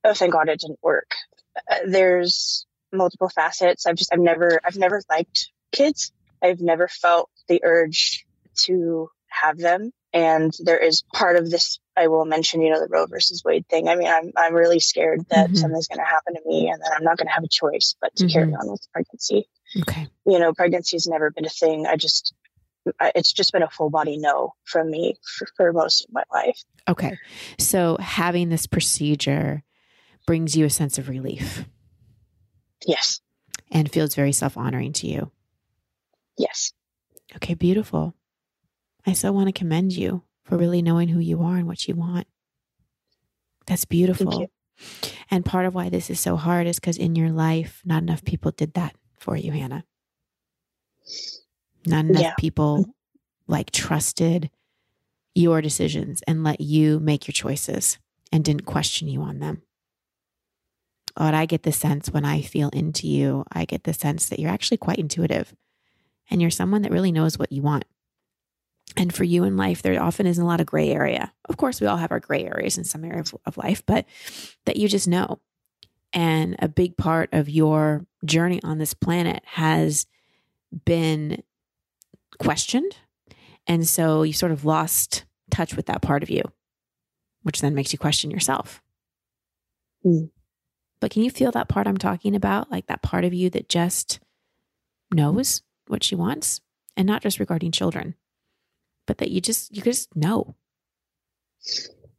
oh, 0.04 0.14
thank 0.14 0.32
God 0.32 0.48
it 0.48 0.60
didn't 0.60 0.78
work. 0.82 1.10
Uh, 1.70 1.78
there's 1.86 2.66
multiple 2.92 3.28
facets. 3.28 3.86
I've 3.86 3.96
just 3.96 4.12
I've 4.12 4.20
never 4.20 4.60
I've 4.64 4.76
never 4.76 5.02
liked 5.10 5.50
kids. 5.72 6.12
I've 6.44 6.60
never 6.60 6.86
felt 6.88 7.30
the 7.48 7.60
urge 7.64 8.26
to 8.66 9.08
have 9.28 9.58
them 9.58 9.90
and 10.14 10.54
there 10.60 10.78
is 10.78 11.02
part 11.12 11.36
of 11.36 11.50
this 11.50 11.80
I 11.96 12.06
will 12.06 12.24
mention, 12.24 12.62
you 12.62 12.70
know, 12.70 12.80
the 12.80 12.88
Roe 12.88 13.06
versus 13.06 13.42
Wade 13.44 13.66
thing. 13.68 13.88
I 13.88 13.96
mean, 13.96 14.06
I'm 14.06 14.32
I'm 14.36 14.54
really 14.54 14.80
scared 14.80 15.26
that 15.28 15.46
mm-hmm. 15.46 15.56
something's 15.56 15.88
going 15.88 15.98
to 15.98 16.04
happen 16.04 16.34
to 16.34 16.40
me, 16.46 16.70
and 16.70 16.80
that 16.80 16.92
I'm 16.96 17.04
not 17.04 17.18
going 17.18 17.26
to 17.26 17.32
have 17.32 17.44
a 17.44 17.48
choice 17.48 17.94
but 18.00 18.14
to 18.16 18.24
mm-hmm. 18.24 18.32
carry 18.32 18.52
on 18.54 18.70
with 18.70 18.86
pregnancy. 18.92 19.48
Okay. 19.80 20.06
You 20.24 20.38
know, 20.38 20.52
pregnancy 20.52 20.96
has 20.96 21.08
never 21.08 21.30
been 21.30 21.44
a 21.44 21.50
thing. 21.50 21.86
I 21.86 21.96
just, 21.96 22.32
it's 23.00 23.32
just 23.32 23.52
been 23.52 23.62
a 23.62 23.70
full 23.70 23.90
body 23.90 24.16
no 24.16 24.54
from 24.64 24.90
me 24.90 25.16
for, 25.36 25.48
for 25.56 25.72
most 25.72 26.04
of 26.04 26.12
my 26.12 26.22
life. 26.32 26.62
Okay, 26.88 27.18
so 27.58 27.96
having 27.98 28.50
this 28.50 28.66
procedure 28.66 29.64
brings 30.26 30.56
you 30.56 30.64
a 30.64 30.70
sense 30.70 30.96
of 30.96 31.08
relief. 31.08 31.64
Yes. 32.86 33.20
And 33.70 33.90
feels 33.90 34.14
very 34.14 34.32
self 34.32 34.56
honoring 34.56 34.92
to 34.94 35.08
you. 35.08 35.32
Yes. 36.36 36.72
Okay, 37.36 37.54
beautiful. 37.54 38.14
I 39.06 39.12
so 39.12 39.32
want 39.32 39.48
to 39.48 39.52
commend 39.52 39.92
you 39.92 40.22
for 40.44 40.56
really 40.56 40.82
knowing 40.82 41.08
who 41.08 41.20
you 41.20 41.42
are 41.42 41.56
and 41.56 41.66
what 41.66 41.86
you 41.88 41.94
want. 41.94 42.26
That's 43.66 43.84
beautiful. 43.84 44.48
And 45.30 45.44
part 45.44 45.66
of 45.66 45.74
why 45.74 45.88
this 45.88 46.10
is 46.10 46.20
so 46.20 46.36
hard 46.36 46.66
is 46.66 46.78
because 46.78 46.98
in 46.98 47.14
your 47.16 47.30
life, 47.30 47.80
not 47.84 48.02
enough 48.02 48.24
people 48.24 48.50
did 48.50 48.74
that 48.74 48.94
for 49.18 49.36
you, 49.36 49.52
Hannah. 49.52 49.84
Not 51.86 52.06
enough 52.06 52.22
yeah. 52.22 52.34
people 52.38 52.78
mm-hmm. 52.78 52.90
like 53.46 53.70
trusted 53.70 54.50
your 55.34 55.60
decisions 55.60 56.22
and 56.26 56.44
let 56.44 56.60
you 56.60 57.00
make 57.00 57.26
your 57.26 57.32
choices 57.32 57.98
and 58.32 58.44
didn't 58.44 58.66
question 58.66 59.08
you 59.08 59.22
on 59.22 59.38
them. 59.38 59.62
But 61.16 61.34
I 61.34 61.46
get 61.46 61.62
the 61.62 61.72
sense 61.72 62.10
when 62.10 62.24
I 62.24 62.42
feel 62.42 62.70
into 62.70 63.06
you, 63.06 63.44
I 63.52 63.64
get 63.64 63.84
the 63.84 63.94
sense 63.94 64.28
that 64.28 64.38
you're 64.38 64.50
actually 64.50 64.78
quite 64.78 64.98
intuitive 64.98 65.54
and 66.30 66.40
you're 66.40 66.50
someone 66.50 66.82
that 66.82 66.92
really 66.92 67.12
knows 67.12 67.38
what 67.38 67.52
you 67.52 67.62
want. 67.62 67.84
And 68.96 69.12
for 69.14 69.24
you 69.24 69.44
in 69.44 69.56
life, 69.56 69.82
there 69.82 70.00
often 70.00 70.26
isn't 70.26 70.42
a 70.42 70.46
lot 70.46 70.60
of 70.60 70.66
gray 70.66 70.90
area. 70.90 71.32
Of 71.48 71.56
course, 71.56 71.80
we 71.80 71.86
all 71.86 71.96
have 71.96 72.12
our 72.12 72.20
gray 72.20 72.44
areas 72.44 72.78
in 72.78 72.84
some 72.84 73.04
area 73.04 73.20
of, 73.20 73.34
of 73.46 73.56
life, 73.56 73.82
but 73.86 74.06
that 74.66 74.76
you 74.76 74.88
just 74.88 75.08
know. 75.08 75.40
And 76.12 76.54
a 76.60 76.68
big 76.68 76.96
part 76.96 77.28
of 77.32 77.48
your 77.48 78.06
journey 78.24 78.60
on 78.62 78.78
this 78.78 78.94
planet 78.94 79.42
has 79.44 80.06
been 80.84 81.42
questioned. 82.38 82.96
And 83.66 83.88
so 83.88 84.22
you 84.22 84.32
sort 84.32 84.52
of 84.52 84.64
lost 84.64 85.24
touch 85.50 85.74
with 85.74 85.86
that 85.86 86.02
part 86.02 86.22
of 86.22 86.30
you. 86.30 86.42
which 87.42 87.60
then 87.60 87.74
makes 87.74 87.92
you 87.92 87.98
question 87.98 88.30
yourself. 88.30 88.82
Mm. 90.04 90.30
But 91.00 91.10
can 91.10 91.22
you 91.22 91.30
feel 91.30 91.52
that 91.52 91.68
part 91.68 91.86
I'm 91.86 91.98
talking 91.98 92.34
about? 92.34 92.70
Like 92.70 92.86
that 92.86 93.02
part 93.02 93.24
of 93.24 93.32
you 93.34 93.50
that 93.50 93.68
just 93.68 94.18
knows 95.12 95.62
what 95.86 96.02
she 96.02 96.14
wants 96.14 96.60
and 96.96 97.06
not 97.06 97.22
just 97.22 97.40
regarding 97.40 97.72
children, 97.72 98.14
but 99.06 99.18
that 99.18 99.30
you 99.30 99.40
just, 99.40 99.74
you 99.74 99.82
just 99.82 100.14
know. 100.16 100.54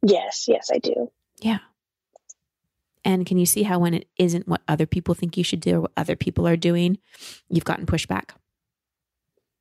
Yes, 0.02 0.46
yes, 0.48 0.70
I 0.72 0.78
do. 0.78 1.10
Yeah. 1.40 1.58
And 3.04 3.24
can 3.24 3.38
you 3.38 3.46
see 3.46 3.62
how 3.62 3.78
when 3.78 3.94
it 3.94 4.08
isn't 4.18 4.48
what 4.48 4.62
other 4.66 4.86
people 4.86 5.14
think 5.14 5.36
you 5.36 5.44
should 5.44 5.60
do 5.60 5.76
or 5.76 5.80
what 5.82 5.92
other 5.96 6.16
people 6.16 6.46
are 6.46 6.56
doing, 6.56 6.98
you've 7.48 7.64
gotten 7.64 7.86
pushback? 7.86 8.30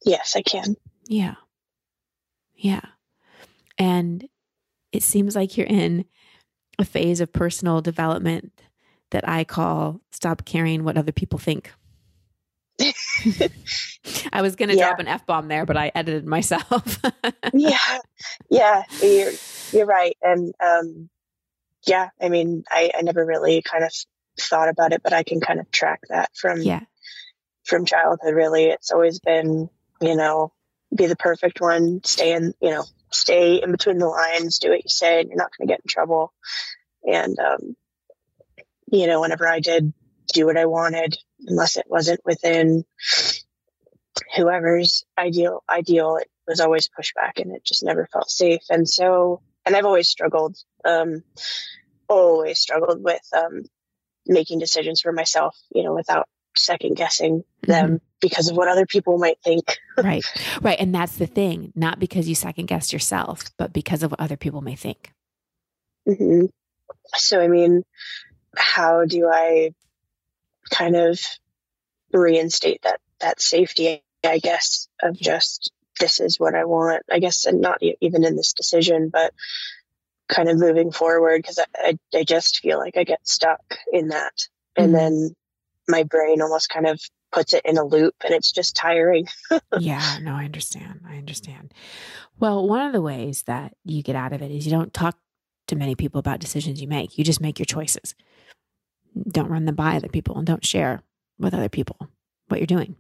Yes, 0.04 0.36
I 0.36 0.42
can. 0.42 0.76
Yeah. 1.08 1.36
Yeah. 2.56 2.82
And 3.78 4.28
it 4.92 5.04
seems 5.04 5.36
like 5.36 5.58
you're 5.58 5.68
in 5.68 6.06
a 6.80 6.86
phase 6.86 7.22
of 7.22 7.34
personal 7.34 7.82
development 7.82 8.62
that 9.12 9.28
I 9.28 9.44
call 9.44 10.02
stop 10.12 10.46
caring 10.46 10.84
what 10.84 10.98
other 10.98 11.12
people 11.12 11.40
think. 11.40 11.72
I 14.32 14.42
was 14.42 14.56
going 14.56 14.70
to 14.70 14.76
yeah. 14.76 14.88
drop 14.88 15.00
an 15.00 15.08
F 15.08 15.26
bomb 15.26 15.48
there, 15.48 15.66
but 15.66 15.78
I 15.78 15.92
edited 15.96 16.26
myself. 16.26 17.00
yeah. 17.54 18.00
Yeah. 18.50 18.84
You're, 19.02 19.32
you're 19.72 19.86
right. 19.86 20.18
And, 20.22 20.54
um, 20.64 21.10
yeah, 21.88 22.10
I 22.22 22.30
mean, 22.30 22.64
I, 22.70 22.92
I 22.98 23.02
never 23.02 23.26
really 23.26 23.62
kind 23.62 23.84
of 23.84 23.94
thought 24.40 24.70
about 24.70 24.92
it, 24.92 25.02
but 25.04 25.14
I 25.14 25.24
can 25.24 25.40
kind 25.40 25.60
of 25.60 25.72
track 25.72 26.02
that 26.10 26.32
from, 26.36 26.62
yeah, 26.62 26.82
from 27.64 27.86
childhood. 27.86 28.34
Really. 28.34 28.66
It's 28.66 28.92
always 28.92 29.20
been, 29.20 29.70
you 30.02 30.16
know, 30.16 30.52
be 30.94 31.06
the 31.06 31.16
perfect 31.16 31.62
one, 31.62 32.02
stay 32.04 32.34
in, 32.34 32.54
you 32.62 32.72
know, 32.72 32.86
stay 33.12 33.62
in 33.62 33.72
between 33.72 33.98
the 33.98 34.08
lines, 34.08 34.60
do 34.60 34.70
what 34.70 34.84
you 34.84 34.90
say, 34.90 35.20
and 35.20 35.30
you're 35.30 35.38
not 35.38 35.52
going 35.58 35.68
to 35.68 35.72
get 35.72 35.82
in 35.82 35.88
trouble. 35.88 36.34
And, 37.04 37.38
um, 37.40 37.76
you 38.92 39.08
know, 39.08 39.22
whenever 39.22 39.48
I 39.48 39.60
did 39.60 39.94
do 40.34 40.46
what 40.46 40.58
I 40.58 40.66
wanted, 40.66 41.18
unless 41.40 41.78
it 41.78 41.86
wasn't 41.88 42.22
within 42.26 42.86
whoever's 44.36 45.06
ideal, 45.18 45.64
ideal, 45.70 46.18
it 46.18 46.30
was 46.48 46.60
always 46.60 46.90
pushback 46.90 47.42
and 47.42 47.56
it 47.56 47.64
just 47.64 47.84
never 47.84 48.08
felt 48.12 48.30
safe. 48.30 48.62
And 48.70 48.88
so, 48.88 49.42
and 49.66 49.76
I've 49.76 49.86
always 49.86 50.10
struggled, 50.10 50.58
um, 50.84 51.24
always 52.08 52.60
struggled 52.60 53.04
with, 53.04 53.22
um, 53.36 53.64
making 54.28 54.60
decisions 54.60 55.02
for 55.02 55.12
myself, 55.12 55.58
you 55.74 55.84
know, 55.84 55.94
without 55.94 56.28
second 56.58 56.96
guessing 56.96 57.44
them 57.64 57.86
mm-hmm. 57.86 57.96
because 58.22 58.50
of 58.50 58.58
what 58.58 58.68
other 58.68 58.86
people 58.86 59.18
might 59.18 59.40
think. 59.44 59.78
right. 59.98 60.24
Right. 60.62 60.80
And 60.80 60.94
that's 60.96 61.18
the 61.18 61.28
thing, 61.28 61.74
not 61.76 62.00
because 62.00 62.28
you 62.28 62.36
second 62.36 62.68
guessed 62.68 62.94
yourself, 62.94 63.44
but 63.58 63.74
because 63.74 64.04
of 64.04 64.12
what 64.12 64.20
other 64.20 64.38
people 64.38 64.62
may 64.62 64.76
think. 64.76 65.12
Mm-hmm. 66.08 66.46
So, 67.16 67.42
I 67.42 67.48
mean, 67.48 67.84
how 68.56 69.06
do 69.06 69.30
I 69.32 69.74
kind 70.70 70.96
of 70.96 71.20
reinstate 72.12 72.82
that, 72.84 73.00
that 73.20 73.42
safety, 73.42 74.04
I 74.24 74.40
guess, 74.40 74.88
of 75.02 75.18
just 75.18 75.72
this 76.00 76.20
is 76.20 76.40
what 76.40 76.56
I 76.56 76.66
want, 76.66 77.04
I 77.12 77.20
guess, 77.20 77.46
and 77.46 77.62
not 77.62 77.80
even 78.02 78.24
in 78.24 78.36
this 78.36 78.54
decision, 78.54 79.10
but 79.10 79.34
kind 80.28 80.50
of 80.50 80.58
moving 80.58 80.92
forward 80.92 81.42
because 81.42 81.60
I, 81.60 81.66
I, 81.76 82.20
I, 82.20 82.24
just 82.24 82.60
feel 82.60 82.80
like 82.80 82.98
I 82.98 83.04
get 83.04 83.28
stuck 83.28 83.78
in 83.94 84.10
that. 84.10 84.48
And 84.76 84.88
mm-hmm. 84.88 84.96
then 84.96 85.36
my 85.88 86.04
brain 86.04 86.42
almost 86.42 86.70
kind 86.70 86.88
of 86.88 87.00
puts 87.32 87.54
it 87.54 87.62
in 87.66 87.78
a 87.78 87.84
loop 87.84 88.16
and 88.24 88.34
it's 88.34 88.52
just 88.52 88.76
tiring. 88.76 89.28
yeah, 89.80 90.18
no, 90.22 90.34
I 90.34 90.46
understand. 90.46 91.02
I 91.08 91.18
understand. 91.18 91.74
Well, 92.40 92.68
one 92.68 92.86
of 92.86 92.94
the 92.94 93.02
ways 93.02 93.44
that 93.44 93.76
you 93.84 94.02
get 94.02 94.16
out 94.16 94.34
of 94.34 94.42
it 94.42 94.52
is 94.52 94.66
you 94.66 94.72
don't 94.72 94.94
talk 94.94 95.18
to 95.68 95.76
many 95.76 95.96
people 95.96 96.20
about 96.20 96.40
decisions 96.40 96.82
you 96.82 96.88
make. 96.88 97.18
You 97.18 97.24
just 97.24 97.42
make 97.42 97.60
your 97.60 97.66
choices. 97.66 98.16
Don't 99.30 99.50
run 99.50 99.66
them 99.66 99.76
by 99.76 99.96
other 99.96 100.10
people 100.10 100.38
and 100.38 100.46
don't 100.46 100.66
share 100.66 101.02
with 101.40 101.54
other 101.54 101.70
people 101.70 101.98
what 102.48 102.60
you're 102.60 102.68
doing. 102.68 102.96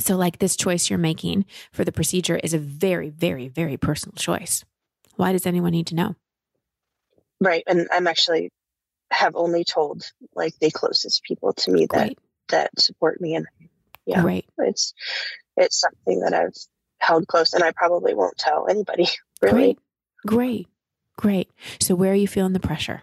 So, 0.00 0.16
like 0.16 0.38
this 0.38 0.56
choice 0.56 0.90
you're 0.90 0.98
making 0.98 1.44
for 1.72 1.84
the 1.84 1.92
procedure 1.92 2.36
is 2.36 2.54
a 2.54 2.58
very, 2.58 3.10
very, 3.10 3.48
very 3.48 3.76
personal 3.76 4.14
choice. 4.14 4.64
Why 5.16 5.32
does 5.32 5.46
anyone 5.46 5.72
need 5.72 5.88
to 5.88 5.94
know? 5.94 6.14
Right. 7.40 7.64
And 7.66 7.88
I'm 7.90 8.06
actually 8.06 8.50
have 9.10 9.34
only 9.34 9.64
told 9.64 10.04
like 10.34 10.54
the 10.60 10.70
closest 10.70 11.22
people 11.24 11.52
to 11.54 11.72
me 11.72 11.86
that 11.90 12.06
Great. 12.06 12.18
that 12.48 12.70
support 12.78 13.20
me 13.22 13.34
and 13.36 13.46
yeah 14.04 14.22
right 14.22 14.44
it's 14.58 14.92
it's 15.56 15.80
something 15.80 16.20
that 16.20 16.34
I've 16.34 16.54
held 16.98 17.26
close 17.26 17.52
and 17.52 17.62
I 17.62 17.72
probably 17.72 18.14
won't 18.14 18.38
tell 18.38 18.66
anybody 18.68 19.06
really. 19.42 19.52
Great. 19.54 19.78
Great. 20.26 20.68
Great. 21.16 21.50
So 21.80 21.94
where 21.94 22.12
are 22.12 22.16
you 22.16 22.28
feeling 22.28 22.52
the 22.52 22.60
pressure? 22.60 23.02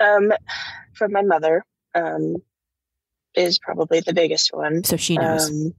Um 0.00 0.32
from 0.94 1.12
my 1.12 1.22
mother 1.22 1.64
um 1.94 2.36
is 3.34 3.58
probably 3.58 4.00
the 4.00 4.14
biggest 4.14 4.52
one. 4.52 4.82
So 4.82 4.96
she 4.96 5.16
knows. 5.16 5.50
Um, 5.50 5.74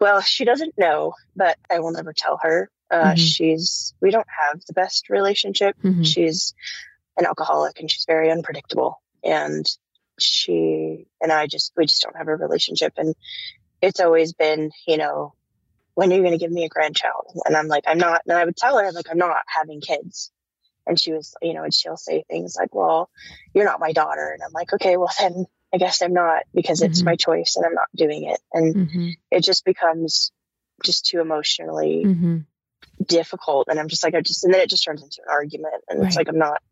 well, 0.00 0.20
she 0.20 0.44
doesn't 0.44 0.76
know, 0.76 1.14
but 1.34 1.56
I 1.70 1.78
will 1.78 1.92
never 1.92 2.12
tell 2.12 2.38
her. 2.42 2.70
Uh, 2.90 3.04
mm-hmm. 3.04 3.16
She's, 3.16 3.94
we 4.02 4.10
don't 4.10 4.26
have 4.28 4.60
the 4.66 4.74
best 4.74 5.08
relationship. 5.08 5.76
Mm-hmm. 5.82 6.02
She's 6.02 6.54
an 7.16 7.24
alcoholic 7.24 7.80
and 7.80 7.90
she's 7.90 8.04
very 8.04 8.30
unpredictable. 8.30 9.00
And 9.24 9.64
she 10.18 11.06
and 11.20 11.32
I 11.32 11.46
just, 11.46 11.72
we 11.76 11.86
just 11.86 12.02
don't 12.02 12.16
have 12.16 12.28
a 12.28 12.36
relationship. 12.36 12.94
And 12.96 13.14
it's 13.80 14.00
always 14.00 14.34
been, 14.34 14.72
you 14.86 14.98
know, 14.98 15.34
when 15.94 16.12
are 16.12 16.16
you 16.16 16.22
going 16.22 16.32
to 16.32 16.38
give 16.38 16.52
me 16.52 16.64
a 16.64 16.68
grandchild? 16.68 17.26
And 17.46 17.56
I'm 17.56 17.68
like, 17.68 17.84
I'm 17.86 17.98
not. 17.98 18.22
And 18.26 18.36
I 18.36 18.44
would 18.44 18.56
tell 18.56 18.78
her, 18.78 18.92
like, 18.92 19.06
I'm 19.10 19.18
not 19.18 19.36
having 19.46 19.80
kids. 19.80 20.30
And 20.86 20.98
she 20.98 21.12
was, 21.12 21.34
you 21.40 21.54
know, 21.54 21.64
and 21.64 21.72
she'll 21.72 21.96
say 21.96 22.24
things 22.28 22.56
like, 22.58 22.74
well, 22.74 23.08
you're 23.54 23.64
not 23.64 23.80
my 23.80 23.92
daughter. 23.92 24.30
And 24.32 24.42
I'm 24.42 24.52
like, 24.52 24.72
okay, 24.72 24.96
well, 24.96 25.10
then 25.18 25.46
I 25.72 25.78
guess 25.78 26.02
I'm 26.02 26.12
not 26.12 26.42
because 26.54 26.82
it's 26.82 27.00
mm-hmm. 27.00 27.06
my 27.06 27.16
choice 27.16 27.56
and 27.56 27.64
I'm 27.64 27.74
not 27.74 27.88
doing 27.94 28.24
it. 28.24 28.40
And 28.52 28.74
mm-hmm. 28.74 29.08
it 29.30 29.44
just 29.44 29.64
becomes 29.64 30.32
just 30.82 31.06
too 31.06 31.20
emotionally 31.20 32.02
mm-hmm 32.04 32.38
difficult 33.06 33.68
and 33.68 33.80
i'm 33.80 33.88
just 33.88 34.04
like 34.04 34.14
i 34.14 34.20
just 34.20 34.44
and 34.44 34.52
then 34.52 34.60
it 34.60 34.70
just 34.70 34.84
turns 34.84 35.02
into 35.02 35.20
an 35.22 35.30
argument 35.30 35.82
and 35.88 35.98
right. 36.00 36.06
it's 36.06 36.16
like 36.16 36.28
i'm 36.28 36.38
not 36.38 36.62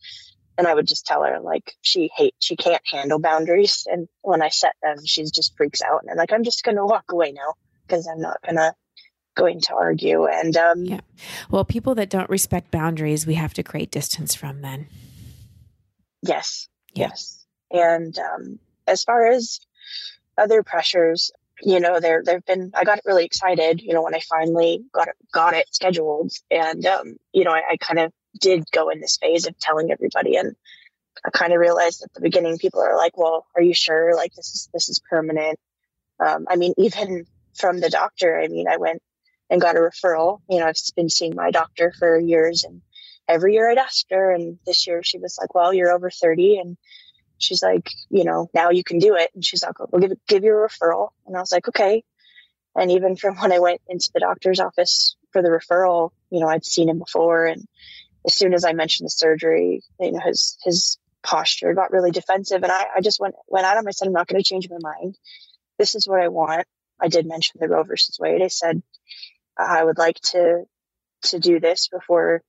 and 0.59 0.67
i 0.67 0.75
would 0.75 0.87
just 0.87 1.07
tell 1.07 1.25
her 1.25 1.41
like 1.41 1.75
she 1.81 2.11
hate 2.15 2.35
she 2.39 2.57
can't 2.57 2.83
handle 2.85 3.19
boundaries 3.19 3.87
and 3.91 4.09
when 4.23 4.43
i 4.43 4.49
set 4.49 4.75
them 4.83 4.97
she 5.05 5.25
just 5.25 5.57
freaks 5.57 5.83
out 5.83 6.03
and 6.03 6.11
i'm 6.11 6.17
like 6.17 6.33
i'm 6.33 6.45
just 6.45 6.63
gonna 6.63 6.85
walk 6.85 7.13
away 7.13 7.33
now 7.33 7.55
because 7.87 8.07
i'm 8.07 8.21
not 8.21 8.39
gonna 8.47 8.75
going 9.41 9.61
to 9.61 9.75
argue 9.75 10.27
and 10.27 10.57
um 10.57 10.85
yeah 10.85 11.01
well 11.51 11.65
people 11.65 11.95
that 11.95 12.11
don't 12.11 12.29
respect 12.29 12.71
boundaries 12.71 13.27
we 13.27 13.35
have 13.35 13.55
to 13.55 13.63
create 13.63 13.91
distance 13.91 14.35
from 14.35 14.61
then 14.61 14.87
yes 16.23 16.69
yeah. 16.95 17.09
yes 17.09 17.47
and 17.71 18.19
um 18.19 18.59
as 18.87 19.03
far 19.03 19.31
as 19.31 19.61
other 20.37 20.63
pressures 20.63 21.33
you 21.63 21.81
know, 21.81 22.01
there 22.01 22.23
there've 22.25 22.45
been 22.45 22.73
I 22.75 22.85
got 22.85 23.01
really 23.05 23.25
excited, 23.25 23.81
you 23.81 23.93
know, 23.93 24.03
when 24.03 24.15
I 24.15 24.21
finally 24.21 24.85
got 24.93 25.09
it 25.09 25.15
got 25.33 25.55
it 25.55 25.73
scheduled. 25.75 26.33
And 26.51 26.85
um, 26.87 27.17
you 27.33 27.45
know, 27.45 27.53
I, 27.53 27.63
I 27.73 27.77
kind 27.77 27.99
of 27.99 28.13
did 28.41 28.65
go 28.73 28.89
in 28.89 29.01
this 29.01 29.19
phase 29.19 29.47
of 29.47 29.59
telling 29.59 29.91
everybody 29.91 30.37
and 30.37 30.55
I 31.25 31.31
kind 31.31 31.53
of 31.53 31.59
realized 31.59 32.03
at 32.03 32.13
the 32.15 32.21
beginning 32.21 32.59
people 32.59 32.81
are 32.81 32.97
like, 32.97 33.17
Well, 33.17 33.47
are 33.55 33.63
you 33.63 33.75
sure? 33.75 34.15
Like 34.17 34.33
this 34.35 34.55
is 34.55 34.69
this 34.73 34.89
is 34.89 35.01
permanent. 35.11 35.59
Um, 36.25 36.47
I 36.49 36.57
mean, 36.57 36.75
even 36.77 37.27
from 37.55 37.81
the 37.81 37.91
doctor, 37.91 38.39
I 38.39 38.49
mean, 38.49 38.69
I 38.69 38.77
went 38.77 39.03
and 39.51 39.61
got 39.61 39.77
a 39.77 39.81
referral. 39.81 40.41
You 40.49 40.61
know, 40.61 40.67
I've 40.67 40.77
been 40.97 41.11
seeing 41.11 41.35
my 41.35 41.51
doctor 41.51 41.93
for 41.99 42.19
years 42.19 42.65
and 42.65 42.81
every 43.29 43.55
year 43.55 43.71
I'd 43.71 43.79
ask 43.79 44.07
her 44.11 44.33
and 44.33 44.59
this 44.65 44.87
year 44.87 45.03
she 45.03 45.19
was 45.19 45.37
like, 45.41 45.55
Well, 45.55 45.75
you're 45.75 45.93
over 45.93 46.11
30 46.11 46.59
and 46.59 46.77
she's 47.41 47.63
like, 47.63 47.91
you 48.11 48.25
know, 48.25 48.49
now 48.55 48.71
you 48.71 48.85
can 48.85 48.99
do 48.99 49.17
it. 49.17 49.31
And 49.35 49.45
she's 49.45 49.63
like, 49.63 49.79
we'll 49.79 50.01
give, 50.01 50.17
give 50.29 50.45
you 50.45 50.53
a 50.53 50.69
referral. 50.69 51.09
And 51.27 51.37
I 51.37 51.41
was 51.41 51.51
like, 51.51 51.67
okay. 51.69 52.05
And 52.77 52.93
even 52.93 53.17
from 53.17 53.37
when 53.37 53.53
I 53.53 53.59
went 53.59 53.81
into 53.89 54.11
the 54.15 54.21
doctor's 54.21 54.61
office 54.61 55.17
for 55.33 55.43
the 55.43 55.49
referral, 55.49 56.11
you 56.31 56.41
know, 56.41 56.49
I'd 56.49 56.65
seen 56.65 56.89
him 56.89 56.99
before. 56.99 57.47
And 57.47 57.67
as 58.27 58.35
soon 58.35 58.55
as 58.55 58.65
I 58.65 58.73
mentioned 58.75 59.07
the 59.07 59.11
surgery, 59.11 59.83
you 59.99 60.13
know, 60.13 60.21
his, 60.21 60.57
his 60.65 60.99
posture 61.23 61.75
got 61.75 61.93
really 61.93 62.13
defensive. 62.13 62.63
And 62.63 62.71
I, 62.71 62.87
I 62.97 63.01
just 63.01 63.19
went, 63.19 63.35
went 63.49 63.67
at 63.67 63.77
him. 63.77 63.89
I 63.89 63.91
said, 63.91 64.07
I'm 64.07 64.13
not 64.13 64.29
going 64.29 64.41
to 64.41 64.49
change 64.49 64.69
my 64.71 64.79
mind. 64.81 65.17
This 65.79 65.95
is 65.95 66.07
what 66.07 66.21
I 66.21 66.29
want. 66.29 66.67
I 67.01 67.09
did 67.09 67.27
mention 67.27 67.59
the 67.59 67.69
Roe 67.69 67.83
versus 67.83 68.19
Wade. 68.21 68.43
I 68.43 68.49
said, 68.49 68.83
I 69.57 69.83
would 69.85 69.99
like 69.99 70.21
to, 70.33 70.65
to 71.25 71.39
do 71.39 71.61
this 71.61 71.89
before 71.89 72.43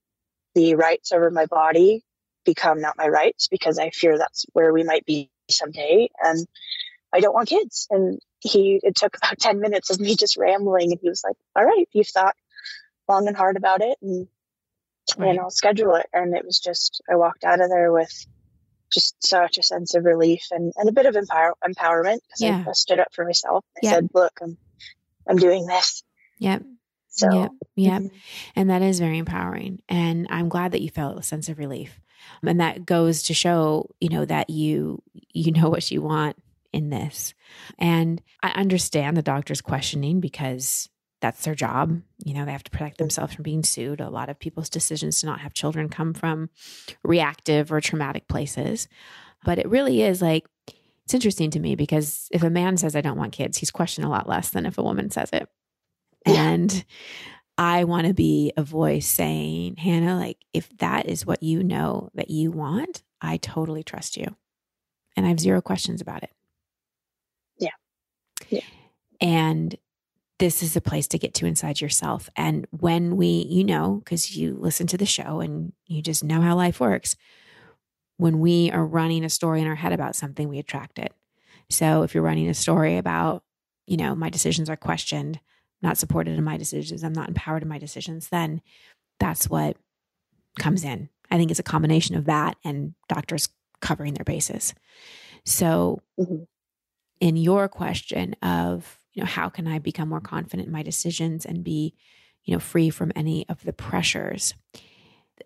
the 0.56 0.76
rights 0.76 1.12
over 1.12 1.30
my 1.30 1.46
body 1.46 2.04
become 2.46 2.82
not 2.82 2.98
my 2.98 3.08
rights 3.08 3.48
because 3.48 3.78
I 3.78 3.90
fear 3.92 4.18
that's 4.18 4.46
where 4.54 4.74
we 4.74 4.84
might 4.84 5.06
be 5.06 5.30
someday. 5.50 6.10
And 6.22 6.48
I 7.14 7.20
don't 7.20 7.34
want 7.34 7.50
kids. 7.50 7.88
And 7.90 8.20
he, 8.40 8.80
it 8.84 8.96
took 8.96 9.18
about 9.22 9.40
10 9.40 9.60
minutes 9.60 9.90
of 9.90 10.00
me 10.00 10.16
just 10.16 10.38
rambling. 10.38 10.92
And 10.92 11.00
he 11.02 11.10
was 11.10 11.24
like, 11.24 11.38
all 11.56 11.66
right, 11.66 11.88
you've 11.92 12.08
thought 12.08 12.36
long 13.08 13.28
and 13.28 13.38
hard 13.38 13.58
about 13.58 13.82
it 13.82 13.98
and, 14.02 14.28
right. 15.18 15.30
and 15.30 15.40
I'll 15.40 15.50
schedule 15.50 15.96
it. 15.96 16.08
And 16.14 16.36
it 16.36 16.46
was 16.46 16.60
just, 16.60 17.02
I 17.10 17.16
walked 17.16 17.44
out 17.44 17.62
of 17.62 17.70
there 17.70 17.92
with 17.92 18.26
just 18.92 19.16
such 19.26 19.58
a 19.58 19.64
sense 19.64 19.96
of 19.96 20.06
relief 20.06 20.48
and, 20.52 20.74
and 20.76 20.90
a 20.90 20.94
bit 20.94 21.06
of 21.06 21.16
empower, 21.16 21.56
empowerment 21.64 22.20
because 22.28 22.42
yeah. 22.42 22.64
I 22.68 22.74
stood 22.74 23.00
up 23.00 23.14
for 23.14 23.26
myself. 23.26 23.66
I 23.78 23.80
yeah. 23.84 23.92
said, 23.92 24.10
look, 24.14 24.34
I'm, 24.42 24.58
I'm 25.28 25.38
doing 25.38 25.66
this. 25.66 26.04
Yep. 26.40 26.64
So, 27.12 27.32
yep, 27.32 27.52
yep. 27.76 28.02
Mm-hmm. 28.02 28.18
And 28.56 28.70
that 28.70 28.82
is 28.82 29.00
very 29.00 29.18
empowering. 29.18 29.82
And 29.90 30.28
I'm 30.30 30.50
glad 30.50 30.72
that 30.72 30.82
you 30.82 30.90
felt 30.90 31.20
a 31.20 31.24
sense 31.24 31.50
of 31.50 31.60
relief. 31.60 32.00
And 32.44 32.60
that 32.60 32.86
goes 32.86 33.24
to 33.24 33.34
show, 33.34 33.90
you 34.00 34.10
know, 34.10 34.26
that 34.26 34.50
you 34.50 35.02
you 35.34 35.52
know 35.52 35.70
what 35.70 35.90
you 35.92 36.02
want 36.02 36.38
in 36.72 36.90
this. 36.90 37.34
And 37.78 38.22
I 38.42 38.50
understand 38.50 39.18
the 39.18 39.22
doctor's 39.22 39.62
questioning 39.62 40.20
because 40.20 40.90
that's 41.20 41.44
their 41.44 41.56
job. 41.56 42.02
You 42.24 42.34
know, 42.34 42.46
they 42.46 42.52
have 42.52 42.64
to 42.64 42.72
protect 42.72 42.98
themselves 42.98 43.34
from 43.34 43.44
being 43.44 43.64
sued. 43.64 44.02
A 44.02 44.10
lot 44.10 44.30
of 44.30 44.40
people's 44.40 44.70
decisions 44.70 45.20
to 45.20 45.28
not 45.28 45.42
have 45.42 45.54
children 45.54 45.90
come 45.90 46.14
from 46.14 46.50
reactive 47.04 47.72
or 47.72 47.82
traumatic 47.82 48.28
places. 48.28 48.88
But 49.44 49.60
it 49.60 49.70
really 49.70 50.02
is 50.02 50.22
like, 50.22 50.46
it's 51.04 51.14
interesting 51.14 51.52
to 51.52 51.60
me 51.60 51.76
because 51.76 52.28
if 52.32 52.44
a 52.44 52.50
man 52.50 52.78
says, 52.78 52.96
I 52.96 53.02
don't 53.02 53.18
want 53.18 53.34
kids, 53.34 53.58
he's 53.58 53.72
questioned 53.72 54.06
a 54.06 54.10
lot 54.10 54.30
less 54.30 54.50
than 54.50 54.66
if 54.66 54.78
a 54.78 54.84
woman 54.84 55.10
says 55.10 55.30
it. 55.34 55.48
And 56.26 56.86
I 57.58 57.84
want 57.84 58.08
to 58.08 58.14
be 58.14 58.52
a 58.58 58.64
voice 58.64 59.08
saying, 59.08 59.78
Hannah, 59.78 60.18
like, 60.18 60.38
if 60.54 60.70
that 60.78 61.08
is 61.08 61.26
what 61.26 61.44
you 61.44 61.64
know 61.64 62.10
that 62.16 62.30
you 62.30 62.52
want, 62.52 63.04
I 63.22 63.38
totally 63.38 63.84
trust 63.84 64.18
you. 64.18 64.36
And 65.16 65.26
I 65.26 65.30
have 65.30 65.40
zero 65.40 65.62
questions 65.62 66.02
about 66.02 66.24
it. 66.24 66.32
Yeah. 67.58 67.70
Yeah. 68.50 68.62
And 69.20 69.76
this 70.40 70.64
is 70.64 70.76
a 70.76 70.82
place 70.82 71.08
to 71.10 71.20
get 71.20 71.36
to 71.36 71.46
inside 71.46 71.82
yourself. 71.82 72.30
And 72.36 72.66
when 72.72 73.16
we, 73.16 73.46
you 73.48 73.64
know, 73.64 74.02
because 74.04 74.36
you 74.36 74.58
listen 74.60 74.88
to 74.88 74.98
the 74.98 75.06
show 75.06 75.40
and 75.40 75.74
you 75.86 76.02
just 76.02 76.24
know 76.24 76.42
how 76.42 76.56
life 76.56 76.80
works, 76.80 77.16
when 78.18 78.40
we 78.40 78.72
are 78.72 78.86
running 78.86 79.24
a 79.24 79.30
story 79.30 79.62
in 79.62 79.68
our 79.68 79.76
head 79.76 79.94
about 79.94 80.16
something, 80.16 80.50
we 80.50 80.58
attract 80.58 80.98
it. 80.98 81.14
So 81.70 82.02
if 82.02 82.16
you're 82.16 82.24
running 82.24 82.50
a 82.50 82.56
story 82.56 82.98
about, 82.98 83.44
you 83.86 83.98
know, 83.98 84.16
my 84.16 84.30
decisions 84.30 84.70
are 84.70 84.76
questioned, 84.76 85.40
not 85.82 85.98
supported 85.98 86.38
in 86.38 86.44
my 86.44 86.58
decisions, 86.58 87.04
I'm 87.04 87.14
not 87.14 87.28
empowered 87.28 87.64
in 87.64 87.70
my 87.70 87.80
decisions, 87.80 88.30
then 88.30 88.62
that's 89.20 89.50
what 89.50 89.78
comes 90.60 90.84
in. 90.84 91.10
I 91.30 91.38
think 91.38 91.52
it's 91.52 91.60
a 91.60 91.64
combination 91.64 92.16
of 92.16 92.26
that 92.26 92.58
and 92.64 92.94
doctors 93.08 93.50
covering 93.80 94.14
their 94.14 94.26
bases. 94.26 94.74
So, 95.46 96.02
mm-hmm. 96.20 96.44
in 97.20 97.38
your 97.38 97.68
question 97.68 98.36
of 98.42 98.98
you 99.14 99.24
know, 99.24 99.28
how 99.28 99.50
can 99.50 99.68
I 99.68 99.80
become 99.80 100.10
more 100.10 100.22
confident 100.22 100.68
in 100.68 100.74
my 100.74 100.84
decisions 100.84 101.46
and 101.46 101.64
be, 101.64 101.94
you 102.44 102.54
know, 102.54 102.60
free 102.60 102.90
from 102.90 103.12
any 103.16 103.48
of 103.50 103.64
the 103.64 103.74
pressures? 103.74 104.54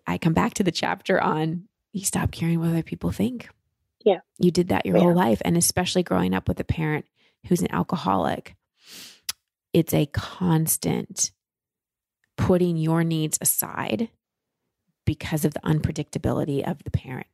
I 0.06 0.18
come 0.18 0.34
back 0.34 0.54
to 0.54 0.62
the 0.62 0.70
chapter 0.70 1.20
on 1.20 1.68
you 1.92 2.04
stop 2.04 2.30
caring 2.30 2.60
what 2.60 2.68
other 2.68 2.82
people 2.82 3.10
think. 3.10 3.48
Yeah. 4.04 4.20
You 4.38 4.50
did 4.50 4.68
that 4.68 4.86
your 4.86 4.96
yeah. 4.96 5.02
whole 5.02 5.14
life. 5.14 5.40
And 5.44 5.56
especially 5.56 6.02
growing 6.02 6.34
up 6.34 6.46
with 6.46 6.60
a 6.60 6.64
parent 6.64 7.06
who's 7.48 7.62
an 7.62 7.72
alcoholic, 7.72 8.54
it's 9.76 9.92
a 9.92 10.06
constant 10.06 11.32
putting 12.38 12.78
your 12.78 13.04
needs 13.04 13.36
aside 13.42 14.08
because 15.04 15.44
of 15.44 15.52
the 15.52 15.60
unpredictability 15.60 16.66
of 16.66 16.82
the 16.82 16.90
parent. 16.90 17.26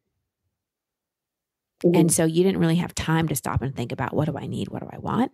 Mm-hmm. 1.84 2.00
And 2.00 2.12
so 2.12 2.25
you 2.25 2.42
didn't 2.42 2.61
really 2.61 2.76
have 2.76 2.96
time 2.96 3.28
to 3.28 3.37
stop 3.37 3.62
and 3.62 3.76
think 3.76 3.92
about 3.92 4.12
what 4.12 4.25
do 4.25 4.37
I 4.37 4.49
need? 4.49 4.70
What 4.70 4.82
do 4.82 4.88
I 4.92 4.99
want? 4.99 5.30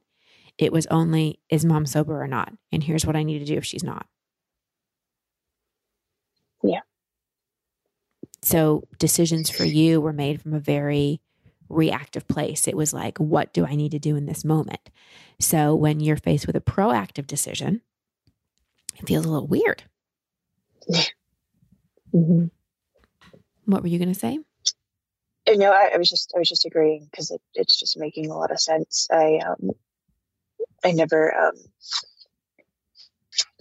It 0.59 0.71
was 0.71 0.87
only, 0.91 1.41
is 1.49 1.65
mom 1.65 1.87
sober 1.87 2.23
or 2.23 2.29
not? 2.29 2.53
And 2.73 2.85
here's 2.85 3.07
what 3.07 3.17
I 3.17 3.23
need 3.23 3.39
to 3.39 3.47
do 3.47 3.57
if 3.57 3.65
she's 3.65 3.83
not. 3.83 4.07
Yeah. 6.63 6.81
So 8.43 8.83
decisions 8.99 9.49
for 9.49 9.65
you 9.65 10.03
were 10.03 10.13
made 10.13 10.43
from 10.43 10.53
a 10.53 10.61
very 10.61 11.23
reactive 11.69 12.27
place. 12.29 12.69
It 12.69 12.77
was 12.77 12.93
like, 12.93 13.19
what 13.19 13.53
do 13.53 13.67
I 13.67 13.75
need 13.75 13.93
to 13.93 13.99
do 13.99 14.17
in 14.17 14.27
this 14.27 14.45
moment? 14.45 14.91
So 15.39 15.75
when 15.75 16.01
you're 16.01 16.17
faced 16.17 16.47
with 16.47 16.57
a 16.57 16.61
proactive 16.61 17.27
decision, 17.27 17.83
it 18.99 19.07
feels 19.07 19.25
a 19.25 19.31
little 19.31 19.49
weird. 19.49 19.85
Mm-hmm. 22.15 22.47
What 23.71 23.83
were 23.83 23.89
you 23.89 23.99
going 23.99 24.13
to 24.13 24.19
say? 24.19 24.39
No, 25.47 25.71
I, 25.71 25.91
I, 25.95 25.99
was 25.99 26.09
just 26.09 26.33
I 26.35 26.39
was 26.39 26.49
just 26.49 26.65
agreeing 26.65 27.07
because 27.11 27.31
it, 27.31 27.41
it's 27.55 27.79
just 27.79 27.99
making 27.99 28.31
a 28.31 28.35
lot 28.35 28.51
of 28.51 28.61
sense. 28.61 29.09
I 29.11 29.41
um, 29.47 29.73
I 30.85 30.93
never 30.93 31.35
um, 31.35 31.53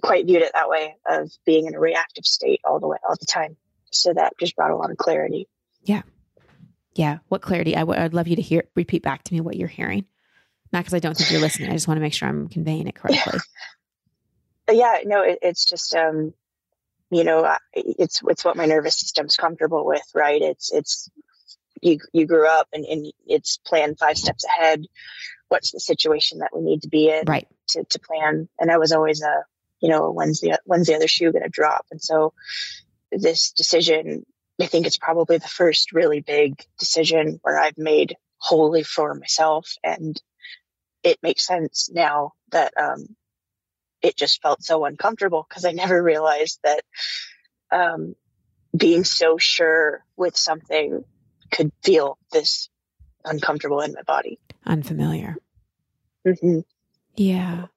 quite 0.02 0.26
viewed 0.26 0.42
it 0.42 0.52
that 0.54 0.70
way 0.70 0.96
of 1.06 1.32
being 1.46 1.68
in 1.68 1.76
a 1.76 1.80
reactive 1.80 2.26
state 2.26 2.62
all 2.64 2.80
the 2.80 2.88
way 2.88 2.98
all 3.08 3.16
the 3.20 3.26
time. 3.26 3.58
So 3.92 4.14
that 4.14 4.34
just 4.40 4.56
brought 4.56 4.72
a 4.72 4.76
lot 4.76 4.92
of 4.92 4.98
clarity. 4.98 5.48
Yeah. 5.84 6.02
Yeah. 6.98 7.20
What 7.28 7.42
clarity? 7.42 7.76
I 7.76 7.82
w- 7.82 8.00
I'd 8.00 8.14
love 8.14 8.28
you 8.28 8.36
to 8.38 8.42
hear, 8.42 8.64
repeat 8.76 9.04
back 9.04 9.24
to 9.24 9.34
me 9.34 9.42
what 9.42 9.56
you're 9.56 9.68
hearing. 9.68 10.06
Not 10.74 10.80
because 10.80 10.94
I 10.94 11.00
don't 11.00 11.16
think 11.16 11.32
you're 11.32 11.42
listening. 11.42 11.70
I 11.70 11.74
just 11.74 11.88
want 11.88 11.98
to 11.98 12.02
make 12.02 12.14
sure 12.14 12.28
I'm 12.28 12.48
conveying 12.48 12.88
it 12.88 12.96
correctly. 13.00 13.40
Yeah. 14.72 14.98
no, 15.06 15.22
it, 15.22 15.40
it's 15.42 15.66
just, 15.66 15.96
um, 15.96 16.34
you 17.10 17.24
know, 17.24 17.56
it's, 17.74 18.22
it's 18.28 18.44
what 18.44 18.58
my 18.58 18.66
nervous 18.66 19.00
system's 19.00 19.38
comfortable 19.38 19.86
with, 19.86 20.04
right? 20.14 20.42
It's, 20.42 20.74
it's, 20.74 21.10
you, 21.82 22.00
you 22.12 22.26
grew 22.26 22.48
up 22.48 22.68
and, 22.74 22.84
and 22.86 23.14
it's 23.28 23.58
planned 23.58 24.00
five 24.00 24.18
steps 24.18 24.44
ahead 24.44 24.86
what's 25.50 25.72
the 25.72 25.80
situation 25.80 26.40
that 26.40 26.56
we 26.56 26.62
need 26.62 26.82
to 26.82 26.90
be 26.90 27.10
in 27.10 27.24
right 27.26 27.48
to, 27.70 27.84
to 27.86 28.00
plan 28.00 28.50
and 28.60 28.72
i 28.72 28.78
was 28.78 28.92
always 28.92 29.22
a 29.22 29.44
you 29.80 29.90
know 29.90 30.12
when's 30.12 30.42
the 30.42 30.60
when's 30.66 30.88
the 30.88 30.96
other 30.96 31.08
shoe 31.08 31.32
going 31.32 31.44
to 31.44 31.50
drop 31.50 31.86
and 31.92 32.02
so 32.02 32.34
this 33.12 33.52
decision 33.52 34.26
i 34.62 34.66
think 34.66 34.86
it's 34.86 34.98
probably 34.98 35.38
the 35.38 35.48
first 35.48 35.92
really 35.92 36.22
big 36.22 36.62
decision 36.80 37.40
where 37.42 37.60
i've 37.60 37.78
made 37.78 38.16
wholly 38.38 38.84
for 38.84 39.14
myself 39.16 39.74
and 39.84 40.22
it 41.04 41.18
makes 41.24 41.46
sense 41.46 41.90
now 41.92 42.34
that 42.52 42.74
um, 42.78 43.16
it 44.02 44.16
just 44.16 44.42
felt 44.42 44.64
so 44.64 44.86
uncomfortable 44.86 45.46
because 45.48 45.66
i 45.66 45.72
never 45.72 46.02
realized 46.02 46.60
that 46.64 46.84
um, 47.72 48.16
being 48.76 49.04
so 49.04 49.38
sure 49.38 50.04
with 50.16 50.38
something 50.38 51.04
could 51.52 51.72
feel 51.84 52.18
this 52.32 52.70
uncomfortable 53.26 53.82
in 53.82 53.94
my 53.94 54.02
body. 54.04 54.40
Unfamiliar. 54.66 55.38
Mm-hmm. 56.26 56.60
Yeah. 57.16 57.68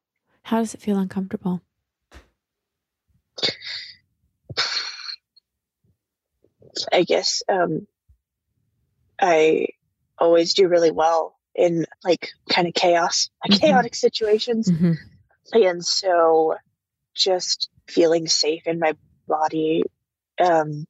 How 0.44 0.58
does 0.58 0.74
it 0.74 0.80
feel 0.80 0.98
uncomfortable? 0.98 1.62
I 6.92 7.02
guess 7.04 7.42
um, 7.48 7.86
I 9.20 9.68
always 10.18 10.54
do 10.54 10.68
really 10.68 10.90
well 10.90 11.36
in 11.54 11.86
like 12.04 12.30
kind 12.48 12.68
of 12.68 12.74
chaos, 12.74 13.30
mm-hmm. 13.48 13.58
chaotic 13.58 13.94
situations. 13.94 14.70
Mm-hmm. 14.70 14.92
And 15.52 15.84
so 15.84 16.56
just 17.14 17.68
feeling 17.88 18.28
safe 18.28 18.66
in 18.66 18.78
my 18.78 18.96
body 19.26 19.82
um, 20.40 20.86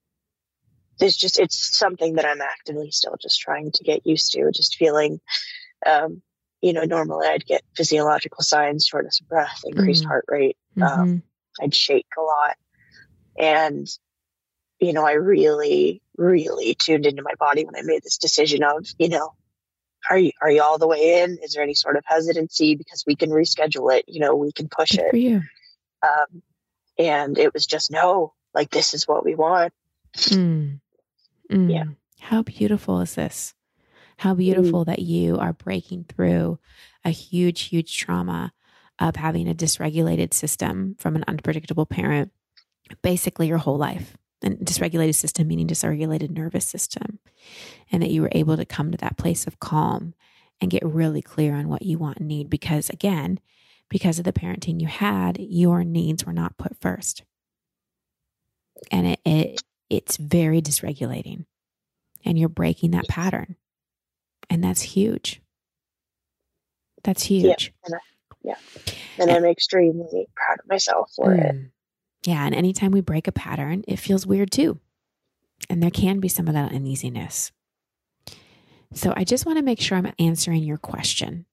there's 0.98 1.16
just 1.16 1.38
it's 1.38 1.76
something 1.76 2.14
that 2.14 2.26
I'm 2.26 2.40
actively 2.40 2.90
still 2.90 3.16
just 3.20 3.40
trying 3.40 3.72
to 3.72 3.84
get 3.84 4.06
used 4.06 4.32
to. 4.32 4.50
Just 4.52 4.76
feeling, 4.76 5.20
um, 5.86 6.22
you 6.60 6.72
know, 6.72 6.84
normally 6.84 7.26
I'd 7.26 7.46
get 7.46 7.62
physiological 7.74 8.42
signs, 8.42 8.86
shortness 8.86 9.20
of 9.20 9.28
breath, 9.28 9.62
increased 9.64 10.02
mm-hmm. 10.02 10.10
heart 10.10 10.24
rate. 10.28 10.56
Um, 10.76 10.82
mm-hmm. 10.82 11.00
Um, 11.00 11.22
I'd 11.60 11.74
shake 11.74 12.06
a 12.16 12.22
lot, 12.22 12.56
and 13.38 13.88
you 14.80 14.92
know, 14.92 15.04
I 15.04 15.12
really, 15.12 16.02
really 16.16 16.74
tuned 16.74 17.06
into 17.06 17.22
my 17.22 17.34
body 17.38 17.64
when 17.64 17.76
I 17.76 17.82
made 17.82 18.02
this 18.02 18.18
decision 18.18 18.62
of, 18.62 18.86
you 18.98 19.08
know, 19.08 19.34
are 20.08 20.18
you 20.18 20.32
are 20.40 20.50
you 20.50 20.62
all 20.62 20.78
the 20.78 20.86
way 20.86 21.22
in? 21.22 21.38
Is 21.42 21.52
there 21.52 21.62
any 21.62 21.74
sort 21.74 21.96
of 21.96 22.04
hesitancy 22.06 22.74
because 22.74 23.04
we 23.06 23.16
can 23.16 23.30
reschedule 23.30 23.94
it? 23.96 24.06
You 24.08 24.20
know, 24.20 24.34
we 24.34 24.52
can 24.52 24.68
push 24.68 24.92
Good 24.92 25.00
it. 25.00 25.10
For 25.10 25.16
you. 25.16 25.42
Um, 26.02 26.42
and 26.98 27.38
it 27.38 27.52
was 27.52 27.66
just 27.66 27.90
no, 27.90 28.32
like 28.54 28.70
this 28.70 28.94
is 28.94 29.06
what 29.06 29.24
we 29.24 29.34
want. 29.34 29.72
Mm. 30.16 30.80
Mm. 31.50 31.72
Yeah. 31.72 31.84
How 32.20 32.42
beautiful 32.42 33.00
is 33.00 33.14
this? 33.14 33.54
How 34.16 34.34
beautiful 34.34 34.84
mm. 34.84 34.86
that 34.86 35.00
you 35.00 35.38
are 35.38 35.52
breaking 35.52 36.04
through 36.04 36.58
a 37.04 37.10
huge, 37.10 37.62
huge 37.62 37.96
trauma 37.96 38.52
of 38.98 39.16
having 39.16 39.48
a 39.48 39.54
dysregulated 39.54 40.34
system 40.34 40.94
from 40.98 41.16
an 41.16 41.24
unpredictable 41.26 41.86
parent 41.86 42.32
basically 43.02 43.48
your 43.48 43.58
whole 43.58 43.78
life. 43.78 44.16
And 44.42 44.58
dysregulated 44.58 45.14
system 45.14 45.48
meaning 45.48 45.66
dysregulated 45.66 46.30
nervous 46.30 46.64
system. 46.64 47.18
And 47.92 48.02
that 48.02 48.10
you 48.10 48.22
were 48.22 48.32
able 48.32 48.56
to 48.56 48.64
come 48.64 48.90
to 48.90 48.98
that 48.98 49.18
place 49.18 49.46
of 49.46 49.60
calm 49.60 50.14
and 50.60 50.70
get 50.70 50.84
really 50.84 51.22
clear 51.22 51.54
on 51.54 51.68
what 51.68 51.82
you 51.82 51.98
want 51.98 52.18
and 52.18 52.28
need. 52.28 52.48
Because 52.48 52.90
again, 52.90 53.40
because 53.88 54.18
of 54.18 54.24
the 54.24 54.32
parenting 54.32 54.80
you 54.80 54.86
had, 54.86 55.38
your 55.38 55.84
needs 55.84 56.24
were 56.24 56.32
not 56.32 56.56
put 56.56 56.80
first. 56.80 57.24
And 58.90 59.06
it, 59.06 59.20
it 59.24 59.62
it's 59.90 60.16
very 60.16 60.62
dysregulating 60.62 61.44
and 62.24 62.38
you're 62.38 62.48
breaking 62.48 62.92
that 62.92 63.08
pattern. 63.08 63.56
And 64.48 64.62
that's 64.62 64.82
huge. 64.82 65.42
That's 67.02 67.24
huge. 67.24 67.72
Yeah. 67.72 67.86
And, 67.86 67.94
I, 67.94 67.98
yeah. 68.42 68.54
and, 69.18 69.30
and 69.30 69.30
I'm 69.30 69.50
extremely 69.50 70.28
proud 70.34 70.58
of 70.60 70.68
myself 70.68 71.12
for 71.14 71.28
mm, 71.28 71.40
it. 71.40 71.56
Yeah. 72.24 72.44
And 72.44 72.54
anytime 72.54 72.90
we 72.90 73.00
break 73.00 73.26
a 73.26 73.32
pattern, 73.32 73.84
it 73.88 73.98
feels 73.98 74.26
weird 74.26 74.50
too. 74.50 74.78
And 75.68 75.82
there 75.82 75.90
can 75.90 76.20
be 76.20 76.28
some 76.28 76.48
of 76.48 76.54
that 76.54 76.72
uneasiness. 76.72 77.52
So 78.92 79.12
I 79.16 79.24
just 79.24 79.46
want 79.46 79.58
to 79.58 79.64
make 79.64 79.80
sure 79.80 79.96
I'm 79.96 80.12
answering 80.18 80.62
your 80.62 80.78
question. 80.78 81.46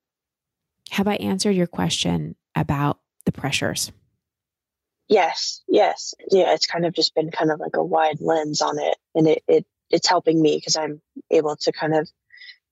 Have 0.91 1.08
I 1.08 1.15
answered 1.15 1.51
your 1.51 1.67
question 1.67 2.36
about 2.56 2.99
the 3.25 3.32
pressures? 3.32 3.91
Yes, 5.08 5.62
yes. 5.67 6.15
Yeah, 6.32 6.53
it's 6.53 6.65
kind 6.65 6.86
of 6.86 6.93
just 6.93 7.15
been 7.15 7.32
kind 7.32 7.51
of 7.51 7.60
like 7.60 7.75
a 7.75 7.84
wide 7.84 8.19
lens 8.19 8.62
on 8.62 8.80
it. 8.80 8.97
And 9.13 9.27
it, 9.27 9.43
it 9.47 9.65
it's 9.89 10.08
helping 10.08 10.41
me 10.41 10.58
because 10.58 10.75
I'm 10.75 11.01
able 11.32 11.56
to 11.58 11.71
kind 11.71 11.95
of 11.95 12.10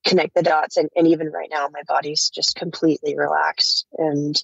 connect 0.05 0.35
the 0.35 0.43
dots 0.43 0.77
and, 0.77 0.89
and 0.95 1.07
even 1.07 1.31
right 1.31 1.49
now 1.51 1.67
my 1.73 1.81
body's 1.87 2.29
just 2.29 2.55
completely 2.55 3.17
relaxed 3.17 3.87
and 3.97 4.41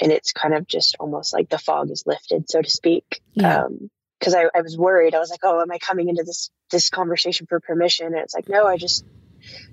and 0.00 0.12
it's 0.12 0.32
kind 0.32 0.54
of 0.54 0.66
just 0.66 0.96
almost 0.98 1.32
like 1.32 1.48
the 1.48 1.58
fog 1.58 1.90
is 1.90 2.04
lifted, 2.06 2.48
so 2.48 2.62
to 2.62 2.70
speak. 2.70 3.20
Yeah. 3.34 3.64
Um, 3.64 3.90
because 4.18 4.36
I, 4.36 4.44
I 4.54 4.60
was 4.60 4.78
worried. 4.78 5.16
I 5.16 5.18
was 5.18 5.30
like, 5.30 5.40
oh, 5.42 5.60
am 5.60 5.72
I 5.72 5.78
coming 5.78 6.08
into 6.08 6.22
this 6.22 6.48
this 6.70 6.90
conversation 6.90 7.46
for 7.48 7.58
permission? 7.58 8.06
And 8.06 8.16
it's 8.16 8.34
like, 8.34 8.48
no, 8.48 8.64
I 8.64 8.76
just 8.76 9.04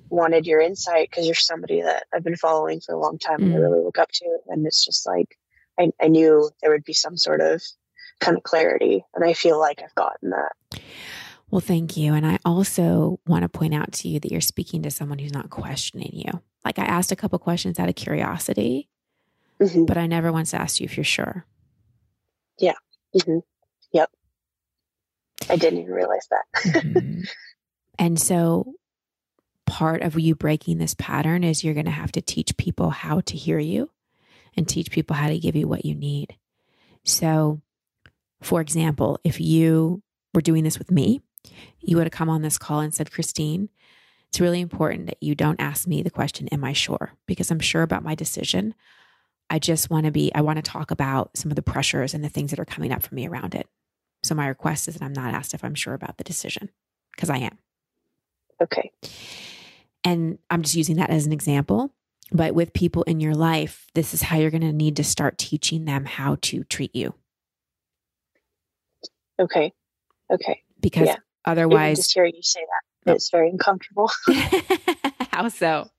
wanted 0.09 0.47
your 0.47 0.59
insight 0.59 1.07
because 1.07 1.27
you're 1.27 1.35
somebody 1.35 1.83
that 1.83 2.07
I've 2.11 2.23
been 2.23 2.35
following 2.35 2.81
for 2.81 2.95
a 2.95 2.99
long 2.99 3.19
time 3.19 3.41
mm. 3.41 3.43
and 3.43 3.53
I 3.53 3.57
mm. 3.57 3.61
really 3.61 3.83
look 3.83 3.99
up 3.99 4.09
to. 4.11 4.37
And 4.47 4.65
it's 4.65 4.83
just 4.83 5.05
like 5.05 5.37
I, 5.79 5.91
I 6.01 6.07
knew 6.07 6.49
there 6.61 6.71
would 6.71 6.83
be 6.83 6.93
some 6.93 7.15
sort 7.15 7.41
of 7.41 7.61
kind 8.19 8.37
of 8.37 8.43
clarity. 8.43 9.05
And 9.13 9.23
I 9.23 9.33
feel 9.33 9.59
like 9.59 9.81
I've 9.83 9.95
gotten 9.95 10.31
that. 10.31 10.81
Well, 11.51 11.61
thank 11.61 11.97
you. 11.97 12.13
And 12.13 12.25
I 12.25 12.37
also 12.45 13.19
want 13.25 13.43
to 13.43 13.49
point 13.49 13.73
out 13.73 13.91
to 13.93 14.07
you 14.07 14.19
that 14.19 14.31
you're 14.31 14.41
speaking 14.41 14.83
to 14.83 14.91
someone 14.91 15.19
who's 15.19 15.33
not 15.33 15.49
questioning 15.49 16.11
you. 16.13 16.41
Like 16.63 16.77
I 16.77 16.85
asked 16.85 17.11
a 17.11 17.15
couple 17.15 17.39
questions 17.39 17.79
out 17.79 17.89
of 17.89 17.95
curiosity, 17.95 18.89
mm-hmm. 19.61 19.85
but 19.85 19.97
I 19.97 20.07
never 20.07 20.31
once 20.31 20.53
asked 20.53 20.79
you 20.79 20.85
if 20.85 20.97
you're 20.97 21.03
sure. 21.03 21.45
Yeah. 22.59 22.75
Mm-hmm. 23.15 23.39
Yep. 23.93 24.09
I 25.49 25.55
didn't 25.55 25.79
even 25.79 25.93
realize 25.93 26.27
that. 26.29 26.73
mm-hmm. 26.73 27.21
And 27.99 28.17
so 28.17 28.75
part 29.65 30.01
of 30.01 30.17
you 30.17 30.33
breaking 30.33 30.77
this 30.77 30.95
pattern 30.95 31.43
is 31.43 31.63
you're 31.63 31.73
going 31.73 31.85
to 31.85 31.91
have 31.91 32.13
to 32.13 32.21
teach 32.21 32.55
people 32.55 32.89
how 32.89 33.19
to 33.21 33.35
hear 33.35 33.59
you 33.59 33.91
and 34.55 34.67
teach 34.67 34.89
people 34.89 35.15
how 35.15 35.27
to 35.27 35.37
give 35.37 35.55
you 35.55 35.67
what 35.67 35.83
you 35.85 35.95
need. 35.95 36.37
So, 37.03 37.61
for 38.41 38.61
example, 38.61 39.19
if 39.25 39.39
you 39.41 40.01
were 40.33 40.41
doing 40.41 40.63
this 40.63 40.79
with 40.79 40.91
me, 40.91 41.21
you 41.81 41.97
would 41.97 42.05
have 42.05 42.13
come 42.13 42.29
on 42.29 42.41
this 42.41 42.57
call 42.57 42.79
and 42.79 42.93
said, 42.93 43.11
Christine, 43.11 43.69
it's 44.29 44.39
really 44.39 44.61
important 44.61 45.07
that 45.07 45.21
you 45.21 45.35
don't 45.35 45.59
ask 45.59 45.87
me 45.87 46.01
the 46.01 46.09
question, 46.09 46.47
Am 46.49 46.63
I 46.63 46.73
sure? 46.73 47.13
Because 47.25 47.51
I'm 47.51 47.59
sure 47.59 47.81
about 47.81 48.03
my 48.03 48.15
decision. 48.15 48.75
I 49.49 49.59
just 49.59 49.89
want 49.89 50.05
to 50.05 50.11
be, 50.11 50.31
I 50.33 50.41
want 50.41 50.57
to 50.57 50.61
talk 50.61 50.91
about 50.91 51.35
some 51.35 51.51
of 51.51 51.55
the 51.55 51.61
pressures 51.61 52.13
and 52.13 52.23
the 52.23 52.29
things 52.29 52.51
that 52.51 52.59
are 52.59 52.65
coming 52.65 52.91
up 52.91 53.01
for 53.01 53.15
me 53.15 53.27
around 53.27 53.55
it. 53.55 53.67
So 54.23 54.35
my 54.35 54.47
request 54.47 54.87
is 54.87 54.95
that 54.95 55.03
I'm 55.03 55.13
not 55.13 55.33
asked 55.33 55.53
if 55.53 55.63
I'm 55.63 55.75
sure 55.75 55.93
about 55.93 56.17
the 56.17 56.23
decision 56.23 56.69
because 57.15 57.29
I 57.29 57.37
am. 57.37 57.57
Okay. 58.61 58.91
And 60.03 60.37
I'm 60.49 60.61
just 60.61 60.75
using 60.75 60.97
that 60.97 61.09
as 61.09 61.25
an 61.25 61.33
example. 61.33 61.93
But 62.31 62.53
with 62.53 62.73
people 62.73 63.03
in 63.03 63.19
your 63.19 63.33
life, 63.33 63.87
this 63.95 64.13
is 64.13 64.21
how 64.21 64.37
you're 64.37 64.51
going 64.51 64.61
to 64.61 64.73
need 64.73 64.97
to 64.97 65.03
start 65.03 65.37
teaching 65.37 65.85
them 65.85 66.05
how 66.05 66.37
to 66.43 66.63
treat 66.65 66.95
you. 66.95 67.15
Okay. 69.39 69.73
Okay. 70.31 70.61
Because 70.79 71.07
yeah. 71.07 71.15
otherwise, 71.45 71.97
just 71.97 72.13
hearing 72.13 72.33
you 72.35 72.43
say 72.43 72.59
that, 73.05 73.15
it's 73.15 73.31
very 73.31 73.49
uncomfortable. 73.49 74.11
how 75.31 75.47
so? 75.47 75.89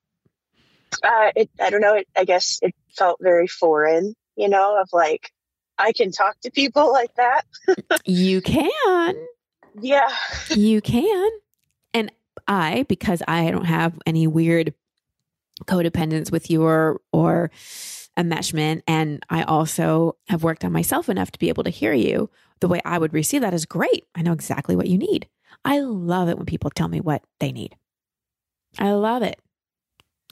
Uh, 1.03 1.31
it, 1.37 1.51
I 1.61 1.71
don't 1.71 1.81
know. 1.81 1.95
It, 1.95 2.09
I 2.17 2.25
guess 2.25 2.59
it 2.63 2.75
felt 2.97 3.19
very 3.21 3.47
foreign, 3.47 4.15
you 4.37 4.49
know, 4.49 4.81
of 4.81 4.89
like, 4.93 5.31
I 5.79 5.93
can 5.93 6.13
talk 6.13 6.39
to 6.43 6.51
people 6.51 6.93
like 6.93 7.15
that. 7.17 7.43
you 8.05 8.41
can. 8.41 9.15
Yeah. 9.81 10.11
You 10.51 10.81
can. 10.81 11.31
And 11.95 12.13
I, 12.47 12.85
because 12.89 13.23
I 13.27 13.51
don't 13.51 13.65
have 13.65 13.99
any 14.07 14.27
weird 14.27 14.75
codependence 15.67 16.33
with 16.33 16.51
you 16.51 16.63
or 16.63 17.01
or 17.13 17.51
enmeshment 18.19 18.83
and 18.87 19.25
I 19.31 19.43
also 19.43 20.17
have 20.29 20.43
worked 20.43 20.65
on 20.65 20.73
myself 20.73 21.09
enough 21.09 21.31
to 21.33 21.39
be 21.39 21.49
able 21.49 21.65
to 21.65 21.71
hear 21.71 21.93
you 21.93 22.31
the 22.61 22.69
way 22.69 22.81
I 22.85 22.99
would 22.99 23.13
receive 23.15 23.43
that 23.43 23.55
is 23.55 23.67
great. 23.67 24.07
I 24.15 24.23
know 24.23 24.33
exactly 24.33 24.77
what 24.77 24.89
you 24.89 24.99
need. 24.99 25.29
I 25.65 25.81
love 25.81 26.29
it 26.29 26.37
when 26.37 26.47
people 26.47 26.71
tell 26.71 26.89
me 26.89 27.01
what 27.01 27.23
they 27.39 27.53
need. 27.53 27.77
I 28.79 28.93
love 28.93 29.23
it. 29.23 29.41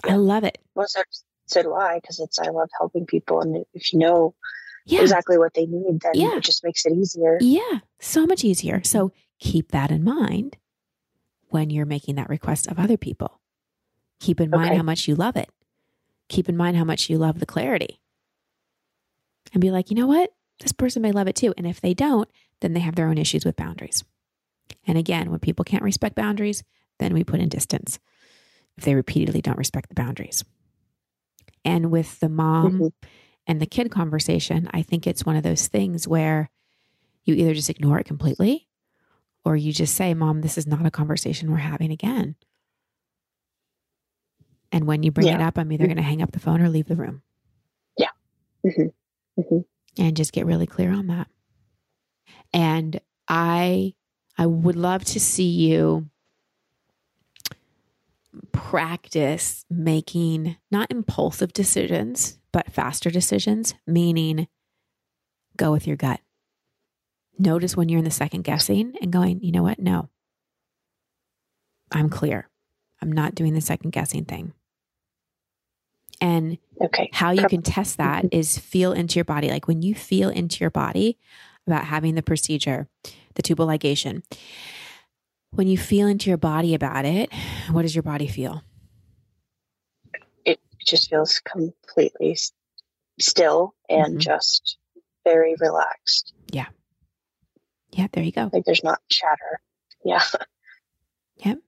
I 0.05 0.17
love 0.17 0.45
it. 0.45 0.59
Well, 0.75 0.87
so, 0.89 1.03
so 1.47 1.63
do 1.63 1.75
I 1.75 1.99
because 2.01 2.21
it's 2.21 2.39
I 2.39 2.51
love 2.51 2.69
helping 2.79 3.07
people, 3.07 3.41
and 3.41 3.65
if 3.75 3.93
you 3.93 3.99
know 3.99 4.35
yeah. 4.87 5.03
exactly 5.03 5.39
what 5.39 5.55
they 5.55 5.67
need, 5.67 6.01
then 6.01 6.13
yeah. 6.15 6.37
it 6.37 6.45
just 6.45 6.65
makes 6.65 6.85
it 6.87 6.93
easier. 6.93 7.39
Yeah, 7.41 7.81
so 7.99 8.27
much 8.27 8.45
easier. 8.45 8.83
So 8.85 9.13
keep 9.39 9.73
that 9.73 9.91
in 9.91 10.05
mind 10.05 10.57
when 11.49 11.71
you're 11.71 11.87
making 11.87 12.17
that 12.17 12.29
request 12.29 12.67
of 12.67 12.79
other 12.79 12.97
people. 12.97 13.41
Keep 14.21 14.41
in 14.41 14.51
mind 14.51 14.77
how 14.77 14.83
much 14.83 15.07
you 15.07 15.15
love 15.15 15.37
it. 15.37 15.49
Keep 16.29 16.49
in 16.49 16.57
mind 16.57 16.77
how 16.77 16.85
much 16.85 17.09
you 17.09 17.19
love 17.19 17.39
the 17.39 17.47
clarity. 17.47 18.01
And 19.53 19.61
be 19.61 19.71
like, 19.71 19.91
you 19.91 19.97
know 19.97 20.07
what? 20.07 20.33
This 20.61 20.73
person 20.73 21.03
may 21.03 21.13
love 21.13 21.29
it 21.29 21.37
too. 21.37 21.55
And 21.57 21.67
if 21.67 21.81
they 21.81 21.95
don't, 21.95 22.29
then 22.61 22.73
they 22.73 22.81
have 22.81 22.97
their 22.97 23.09
own 23.09 23.17
issues 23.17 23.45
with 23.45 23.57
boundaries. 23.57 24.05
And 24.87 24.99
again, 24.99 25.31
when 25.31 25.41
people 25.41 25.65
can't 25.65 25.85
respect 25.85 26.17
boundaries, 26.17 26.65
then 26.99 27.15
we 27.15 27.25
put 27.25 27.41
in 27.41 27.49
distance 27.49 27.99
if 28.79 28.85
they 28.85 28.95
repeatedly 28.95 29.43
don't 29.43 29.59
respect 29.59 29.89
the 29.89 29.95
boundaries. 29.95 30.45
And 31.65 31.91
with 31.91 32.19
the 32.21 32.29
mom 32.29 32.75
mm-hmm. 32.75 32.87
and 33.47 33.61
the 33.61 33.67
kid 33.67 33.91
conversation, 33.91 34.71
I 34.73 34.83
think 34.83 35.07
it's 35.07 35.27
one 35.27 35.37
of 35.37 35.43
those 35.43 35.67
things 35.67 36.07
where 36.07 36.49
you 37.25 37.35
either 37.35 37.55
just 37.55 37.69
ignore 37.69 37.99
it 37.99 38.07
completely 38.07 38.69
or 39.45 39.57
you 39.57 39.73
just 39.73 39.95
say, 39.95 40.15
Mom, 40.15 40.41
this 40.41 40.57
is 40.57 40.67
not 40.67 40.87
a 40.87 40.91
conversation 40.91 41.51
we're 41.51 41.59
having 41.59 41.91
again. 41.91 42.37
And 44.71 44.87
when 44.87 45.03
you 45.03 45.11
bring 45.11 45.27
yeah. 45.27 45.35
it 45.35 45.41
up, 45.41 45.59
I'm 45.59 45.73
either 45.73 45.85
mm-hmm. 45.85 45.89
going 45.89 45.97
to 45.97 46.03
hang 46.03 46.23
up 46.23 46.33
the 46.33 46.41
phone 46.41 46.61
or 46.61 46.69
leave 46.69 46.87
the 46.87 46.97
room. 46.97 47.23
Yeah. 47.97 48.11
Mm-hmm. 48.65 49.41
Mm-hmm. 49.41 50.03
And 50.03 50.17
just 50.17 50.33
get 50.33 50.47
really 50.47 50.67
clear 50.67 50.93
on 50.93 51.09
that. 51.09 51.29
And 52.53 53.01
I 53.27 53.95
I 54.37 54.47
would 54.47 54.77
love 54.77 55.05
to 55.07 55.21
see 55.21 55.49
you 55.49 56.09
practice 58.53 59.65
making 59.71 60.57
not 60.71 60.91
impulsive 60.91 61.53
decisions, 61.53 62.39
but 62.53 62.73
faster 62.73 63.11
decisions, 63.11 63.75
meaning 63.87 64.49
go 65.57 65.73
with 65.73 65.87
your 65.87 65.97
gut. 65.97 66.21
Notice 67.39 67.77
when 67.77 67.89
you're 67.89 67.99
in 67.99 68.05
the 68.05 68.11
second 68.11 68.43
guessing 68.43 68.95
and 69.01 69.13
going, 69.13 69.41
you 69.43 69.53
know 69.53 69.63
what? 69.63 69.79
No, 69.79 70.09
I'm 71.93 72.09
clear. 72.09 72.49
I'm 73.01 73.13
not 73.13 73.35
doing 73.35 73.55
the 73.55 73.61
second 73.61 73.91
guessing 73.91 74.25
thing. 74.25 74.53
And 76.21 76.59
okay. 76.81 77.11
how 77.13 77.31
you 77.31 77.47
can 77.47 77.63
test 77.63 77.99
that 77.99 78.25
mm-hmm. 78.25 78.61
feel 78.61 78.93
into 78.93 79.17
your 79.17 79.25
body. 79.25 79.51
Like 79.51 79.69
when 79.69 79.83
you 79.83 79.95
feel 79.95 80.31
into 80.31 80.61
your 80.61 80.71
body 80.71 81.17
about 81.67 81.85
having 81.85 82.17
the 82.17 82.23
procedure, 82.23 82.89
the 83.35 83.43
tubal 83.43 83.69
ligation, 83.69 84.23
when 85.51 85.67
you 85.67 85.79
feel 85.79 86.07
into 86.07 86.31
your 86.31 86.39
body 86.39 86.75
about 86.75 87.05
it, 87.05 87.31
what 87.71 87.83
does 87.83 87.95
your 87.95 88.03
body 88.03 88.27
feel? 88.27 88.63
It 90.45 90.61
just 90.85 91.11
feels 91.11 91.41
completely 91.41 92.37
still 93.21 93.75
and 93.89 94.15
mm-hmm. 94.15 94.19
just 94.19 94.77
very 95.25 95.55
relaxed. 95.59 96.33
Yeah. 96.53 96.67
Yeah, 97.91 98.07
there 98.13 98.23
you 98.23 98.33
go. 98.33 98.51
Like 98.53 98.65
there's 98.65 98.85
not 98.85 99.01
chatter. 99.09 99.61
Yeah. 100.05 100.23
Yep. 101.45 101.59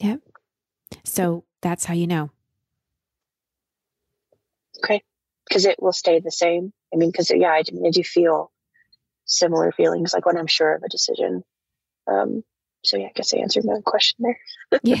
Yep. 0.00 0.20
So 1.04 1.44
that's 1.60 1.84
how 1.84 1.94
you 1.94 2.08
know. 2.08 2.30
Okay. 4.84 5.02
Because 5.48 5.66
it 5.66 5.80
will 5.80 5.92
stay 5.92 6.18
the 6.18 6.32
same. 6.32 6.72
I 6.92 6.96
mean, 6.96 7.10
because, 7.12 7.30
yeah, 7.30 7.50
I, 7.50 7.58
I 7.58 7.90
do 7.90 8.02
feel 8.02 8.50
similar 9.24 9.70
feelings 9.70 10.12
like 10.12 10.26
when 10.26 10.36
I'm 10.36 10.48
sure 10.48 10.74
of 10.74 10.82
a 10.82 10.88
decision. 10.88 11.44
Um, 12.06 12.44
so, 12.84 12.96
yeah, 12.96 13.06
I 13.06 13.12
guess 13.14 13.32
I 13.32 13.38
answered 13.38 13.64
my 13.64 13.80
question 13.84 14.24
there. 14.24 14.80
yeah. 14.82 15.00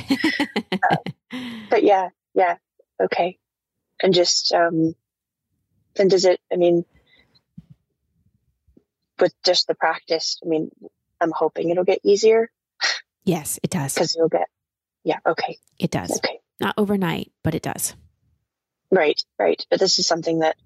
uh, 0.90 0.96
but 1.70 1.82
yeah, 1.82 2.10
yeah. 2.34 2.56
Okay. 3.00 3.38
And 4.02 4.14
just, 4.14 4.52
um, 4.52 4.94
then 5.94 6.08
does 6.08 6.24
it, 6.24 6.40
I 6.52 6.56
mean, 6.56 6.84
with 9.20 9.34
just 9.44 9.66
the 9.66 9.74
practice, 9.74 10.40
I 10.44 10.48
mean, 10.48 10.70
I'm 11.20 11.32
hoping 11.32 11.70
it'll 11.70 11.84
get 11.84 12.00
easier. 12.04 12.50
Yes, 13.24 13.58
it 13.62 13.70
does. 13.70 13.94
Because 13.94 14.14
you'll 14.16 14.28
get, 14.28 14.48
yeah, 15.04 15.18
okay. 15.26 15.58
It 15.78 15.90
does. 15.90 16.16
Okay. 16.18 16.40
Not 16.60 16.74
overnight, 16.76 17.32
but 17.42 17.54
it 17.54 17.62
does. 17.62 17.94
Right, 18.90 19.20
right. 19.38 19.64
But 19.70 19.80
this 19.80 19.98
is 19.98 20.06
something 20.06 20.40
that 20.40 20.56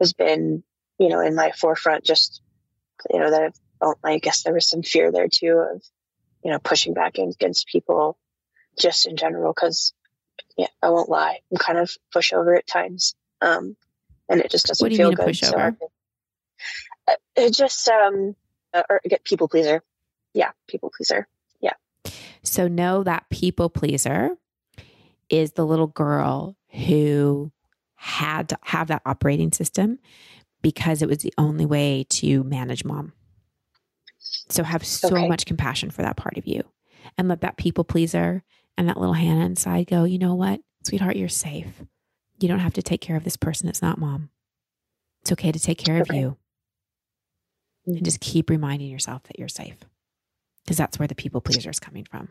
has 0.00 0.12
been, 0.12 0.62
you 0.98 1.08
know, 1.08 1.20
in 1.20 1.34
my 1.34 1.52
forefront 1.52 2.04
just, 2.04 2.42
you 3.12 3.20
know, 3.20 3.30
that 3.30 3.42
I've, 3.42 3.60
oh, 3.80 3.94
I 4.02 4.18
guess 4.18 4.42
there 4.42 4.54
was 4.54 4.68
some 4.68 4.82
fear 4.82 5.12
there 5.12 5.28
too 5.28 5.64
of, 5.72 5.82
you 6.44 6.50
know, 6.50 6.58
pushing 6.58 6.94
back 6.94 7.18
against 7.18 7.66
people 7.66 8.18
just 8.78 9.06
in 9.06 9.16
general. 9.16 9.52
Cause 9.54 9.92
yeah, 10.56 10.68
I 10.82 10.90
won't 10.90 11.08
lie. 11.08 11.40
I'm 11.50 11.58
kind 11.58 11.78
of 11.78 11.90
pushover 12.14 12.56
at 12.56 12.66
times. 12.66 13.14
Um, 13.40 13.76
and 14.28 14.40
it 14.40 14.50
just 14.50 14.66
doesn't 14.66 14.84
what 14.84 14.88
do 14.88 14.94
you 14.94 14.98
feel 14.98 15.08
mean 15.08 15.16
good. 15.16 15.28
Pushover? 15.28 15.76
So 17.08 17.14
it 17.36 17.54
just, 17.54 17.88
um, 17.88 18.34
uh, 18.74 18.82
or 18.88 19.00
get 19.08 19.24
people 19.24 19.48
pleaser. 19.48 19.82
Yeah. 20.34 20.50
People 20.66 20.90
pleaser. 20.94 21.28
Yeah. 21.60 21.74
So 22.42 22.68
know 22.68 23.02
that 23.02 23.28
people 23.30 23.68
pleaser 23.70 24.30
is 25.28 25.52
the 25.52 25.66
little 25.66 25.86
girl 25.86 26.56
who 26.70 27.52
had 27.94 28.48
to 28.50 28.58
have 28.62 28.88
that 28.88 29.02
operating 29.06 29.52
system 29.52 29.98
because 30.62 31.02
it 31.02 31.08
was 31.08 31.18
the 31.18 31.32
only 31.38 31.64
way 31.64 32.04
to 32.08 32.44
manage 32.44 32.84
mom. 32.84 33.12
So 34.48 34.62
have 34.62 34.84
so 34.84 35.08
okay. 35.08 35.28
much 35.28 35.46
compassion 35.46 35.90
for 35.90 36.02
that 36.02 36.16
part 36.16 36.36
of 36.38 36.46
you 36.46 36.62
and 37.18 37.28
let 37.28 37.40
that 37.40 37.56
people 37.56 37.84
pleaser 37.84 38.42
and 38.78 38.88
that 38.88 38.98
little 38.98 39.14
Hannah 39.14 39.44
inside 39.44 39.86
go, 39.86 40.04
you 40.04 40.18
know 40.18 40.34
what, 40.34 40.60
sweetheart, 40.84 41.16
you're 41.16 41.28
safe. 41.28 41.82
You 42.38 42.48
don't 42.48 42.58
have 42.60 42.74
to 42.74 42.82
take 42.82 43.00
care 43.00 43.16
of 43.16 43.24
this 43.24 43.36
person. 43.36 43.68
It's 43.68 43.82
not 43.82 43.98
mom. 43.98 44.30
It's 45.22 45.32
okay 45.32 45.50
to 45.50 45.58
take 45.58 45.78
care 45.78 46.00
okay. 46.00 46.10
of 46.10 46.16
you. 46.16 46.36
And 47.86 47.96
mm-hmm. 47.96 48.04
just 48.04 48.20
keep 48.20 48.50
reminding 48.50 48.88
yourself 48.88 49.22
that 49.24 49.38
you're 49.38 49.48
safe 49.48 49.78
because 50.64 50.76
that's 50.76 50.98
where 50.98 51.08
the 51.08 51.14
people 51.14 51.40
pleaser 51.40 51.70
is 51.70 51.80
coming 51.80 52.04
from. 52.04 52.28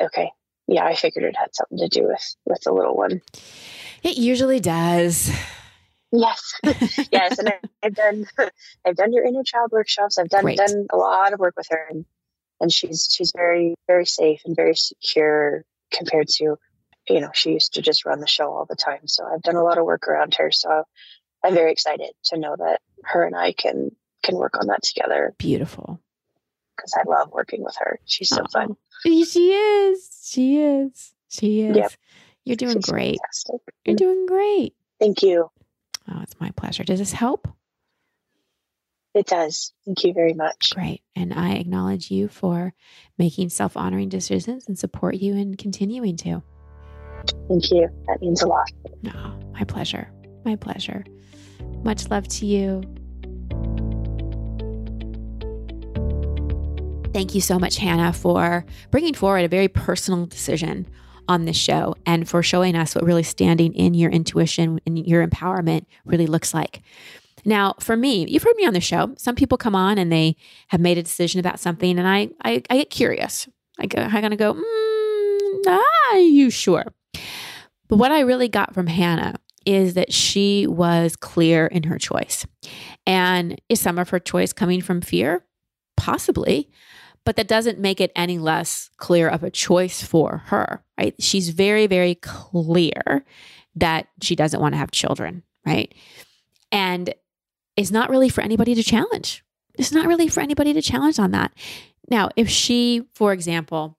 Okay. 0.00 0.30
Yeah, 0.66 0.84
I 0.84 0.94
figured 0.94 1.24
it 1.24 1.36
had 1.36 1.54
something 1.54 1.78
to 1.78 1.88
do 1.88 2.06
with 2.06 2.36
with 2.46 2.62
the 2.62 2.72
little 2.72 2.96
one. 2.96 3.20
It 4.02 4.16
usually 4.16 4.60
does. 4.60 5.30
Yes, 6.16 6.60
yes, 7.10 7.38
and 7.38 7.48
I, 7.48 7.58
have 7.82 7.94
done 7.94 8.26
I've 8.84 8.96
done 8.96 9.12
your 9.12 9.24
inner 9.24 9.42
child 9.42 9.72
workshops. 9.72 10.16
I've 10.16 10.28
done 10.28 10.54
done 10.54 10.86
a 10.90 10.96
lot 10.96 11.32
of 11.32 11.40
work 11.40 11.54
with 11.56 11.66
her, 11.70 11.86
and 11.90 12.04
and 12.60 12.72
she's 12.72 13.08
she's 13.10 13.32
very 13.34 13.74
very 13.88 14.06
safe 14.06 14.42
and 14.44 14.54
very 14.54 14.76
secure 14.76 15.64
compared 15.92 16.28
to 16.28 16.56
you 17.08 17.20
know 17.20 17.30
she 17.34 17.52
used 17.52 17.74
to 17.74 17.82
just 17.82 18.04
run 18.04 18.20
the 18.20 18.28
show 18.28 18.52
all 18.52 18.64
the 18.64 18.76
time. 18.76 19.06
So 19.06 19.24
I've 19.26 19.42
done 19.42 19.56
a 19.56 19.64
lot 19.64 19.78
of 19.78 19.84
work 19.84 20.06
around 20.06 20.36
her. 20.36 20.52
So 20.52 20.84
I'm 21.42 21.54
very 21.54 21.72
excited 21.72 22.12
to 22.26 22.38
know 22.38 22.54
that 22.56 22.80
her 23.02 23.24
and 23.24 23.34
I 23.34 23.52
can 23.52 23.90
can 24.22 24.36
work 24.36 24.56
on 24.58 24.68
that 24.68 24.84
together. 24.84 25.34
Beautiful. 25.38 26.00
Because 26.76 26.94
I 26.96 27.02
love 27.08 27.30
working 27.32 27.64
with 27.64 27.76
her. 27.80 27.98
She's 28.04 28.28
so 28.28 28.42
oh, 28.42 28.48
fun. 28.52 28.76
She 29.02 29.52
is. 29.52 30.10
She 30.24 30.58
is. 30.58 31.12
She 31.28 31.62
is. 31.62 31.76
Yep. 31.76 31.92
You're 32.44 32.56
doing 32.56 32.74
She's 32.74 32.86
great. 32.86 33.18
Fantastic. 33.20 33.60
You're 33.84 33.96
doing 33.96 34.26
great. 34.26 34.74
Thank 35.00 35.22
you. 35.22 35.50
Oh, 36.08 36.20
it's 36.22 36.38
my 36.40 36.50
pleasure. 36.50 36.84
Does 36.84 36.98
this 36.98 37.12
help? 37.12 37.48
It 39.14 39.26
does. 39.26 39.72
Thank 39.84 40.04
you 40.04 40.12
very 40.12 40.34
much. 40.34 40.70
Great. 40.74 41.02
And 41.14 41.32
I 41.32 41.52
acknowledge 41.52 42.10
you 42.10 42.28
for 42.28 42.74
making 43.16 43.50
self 43.50 43.76
honoring 43.76 44.08
decisions 44.08 44.66
and 44.66 44.78
support 44.78 45.16
you 45.16 45.34
in 45.34 45.56
continuing 45.56 46.16
to. 46.18 46.42
Thank 47.48 47.70
you. 47.70 47.88
That 48.08 48.20
means 48.20 48.42
a 48.42 48.48
lot. 48.48 48.70
No, 49.02 49.12
oh, 49.14 49.52
my 49.52 49.64
pleasure. 49.64 50.10
My 50.44 50.56
pleasure. 50.56 51.04
Much 51.84 52.10
love 52.10 52.26
to 52.28 52.46
you. 52.46 52.82
Thank 57.12 57.34
you 57.36 57.40
so 57.40 57.60
much, 57.60 57.76
Hannah, 57.76 58.12
for 58.12 58.66
bringing 58.90 59.14
forward 59.14 59.44
a 59.44 59.48
very 59.48 59.68
personal 59.68 60.26
decision 60.26 60.88
on 61.28 61.44
this 61.44 61.56
show 61.56 61.96
and 62.06 62.28
for 62.28 62.42
showing 62.42 62.76
us 62.76 62.94
what 62.94 63.04
really 63.04 63.22
standing 63.22 63.72
in 63.74 63.94
your 63.94 64.10
intuition 64.10 64.80
and 64.86 65.06
your 65.06 65.26
empowerment 65.26 65.86
really 66.04 66.26
looks 66.26 66.54
like. 66.54 66.82
Now, 67.44 67.74
for 67.78 67.96
me, 67.96 68.26
you've 68.28 68.42
heard 68.42 68.56
me 68.56 68.66
on 68.66 68.72
the 68.72 68.80
show. 68.80 69.14
Some 69.18 69.34
people 69.34 69.58
come 69.58 69.74
on 69.74 69.98
and 69.98 70.10
they 70.10 70.36
have 70.68 70.80
made 70.80 70.96
a 70.96 71.02
decision 71.02 71.40
about 71.40 71.60
something, 71.60 71.98
and 71.98 72.08
I 72.08 72.30
I, 72.42 72.62
I 72.70 72.76
get 72.78 72.90
curious. 72.90 73.48
I 73.78 73.86
go, 73.86 74.00
I'm 74.00 74.22
gonna 74.22 74.36
go, 74.36 74.54
mm, 74.54 75.78
are 76.12 76.18
you 76.18 76.50
sure? 76.50 76.84
But 77.88 77.96
what 77.96 78.12
I 78.12 78.20
really 78.20 78.48
got 78.48 78.72
from 78.74 78.86
Hannah 78.86 79.34
is 79.66 79.94
that 79.94 80.12
she 80.12 80.66
was 80.66 81.16
clear 81.16 81.66
in 81.66 81.84
her 81.84 81.98
choice. 81.98 82.46
And 83.06 83.60
is 83.68 83.80
some 83.80 83.98
of 83.98 84.10
her 84.10 84.18
choice 84.18 84.52
coming 84.52 84.80
from 84.80 85.00
fear? 85.00 85.44
Possibly 85.96 86.70
but 87.24 87.36
that 87.36 87.48
doesn't 87.48 87.78
make 87.78 88.00
it 88.00 88.12
any 88.14 88.38
less 88.38 88.90
clear 88.96 89.28
of 89.28 89.42
a 89.42 89.50
choice 89.50 90.02
for 90.02 90.38
her, 90.46 90.84
right? 90.98 91.14
She's 91.18 91.48
very, 91.50 91.86
very 91.86 92.14
clear 92.16 93.24
that 93.76 94.08
she 94.22 94.36
doesn't 94.36 94.60
want 94.60 94.74
to 94.74 94.78
have 94.78 94.90
children, 94.90 95.42
right? 95.66 95.92
And 96.70 97.14
it's 97.76 97.90
not 97.90 98.10
really 98.10 98.28
for 98.28 98.42
anybody 98.42 98.74
to 98.74 98.82
challenge. 98.82 99.44
It's 99.74 99.92
not 99.92 100.06
really 100.06 100.28
for 100.28 100.40
anybody 100.40 100.72
to 100.72 100.82
challenge 100.82 101.18
on 101.18 101.32
that. 101.32 101.52
Now, 102.08 102.28
if 102.36 102.48
she, 102.48 103.08
for 103.14 103.32
example, 103.32 103.98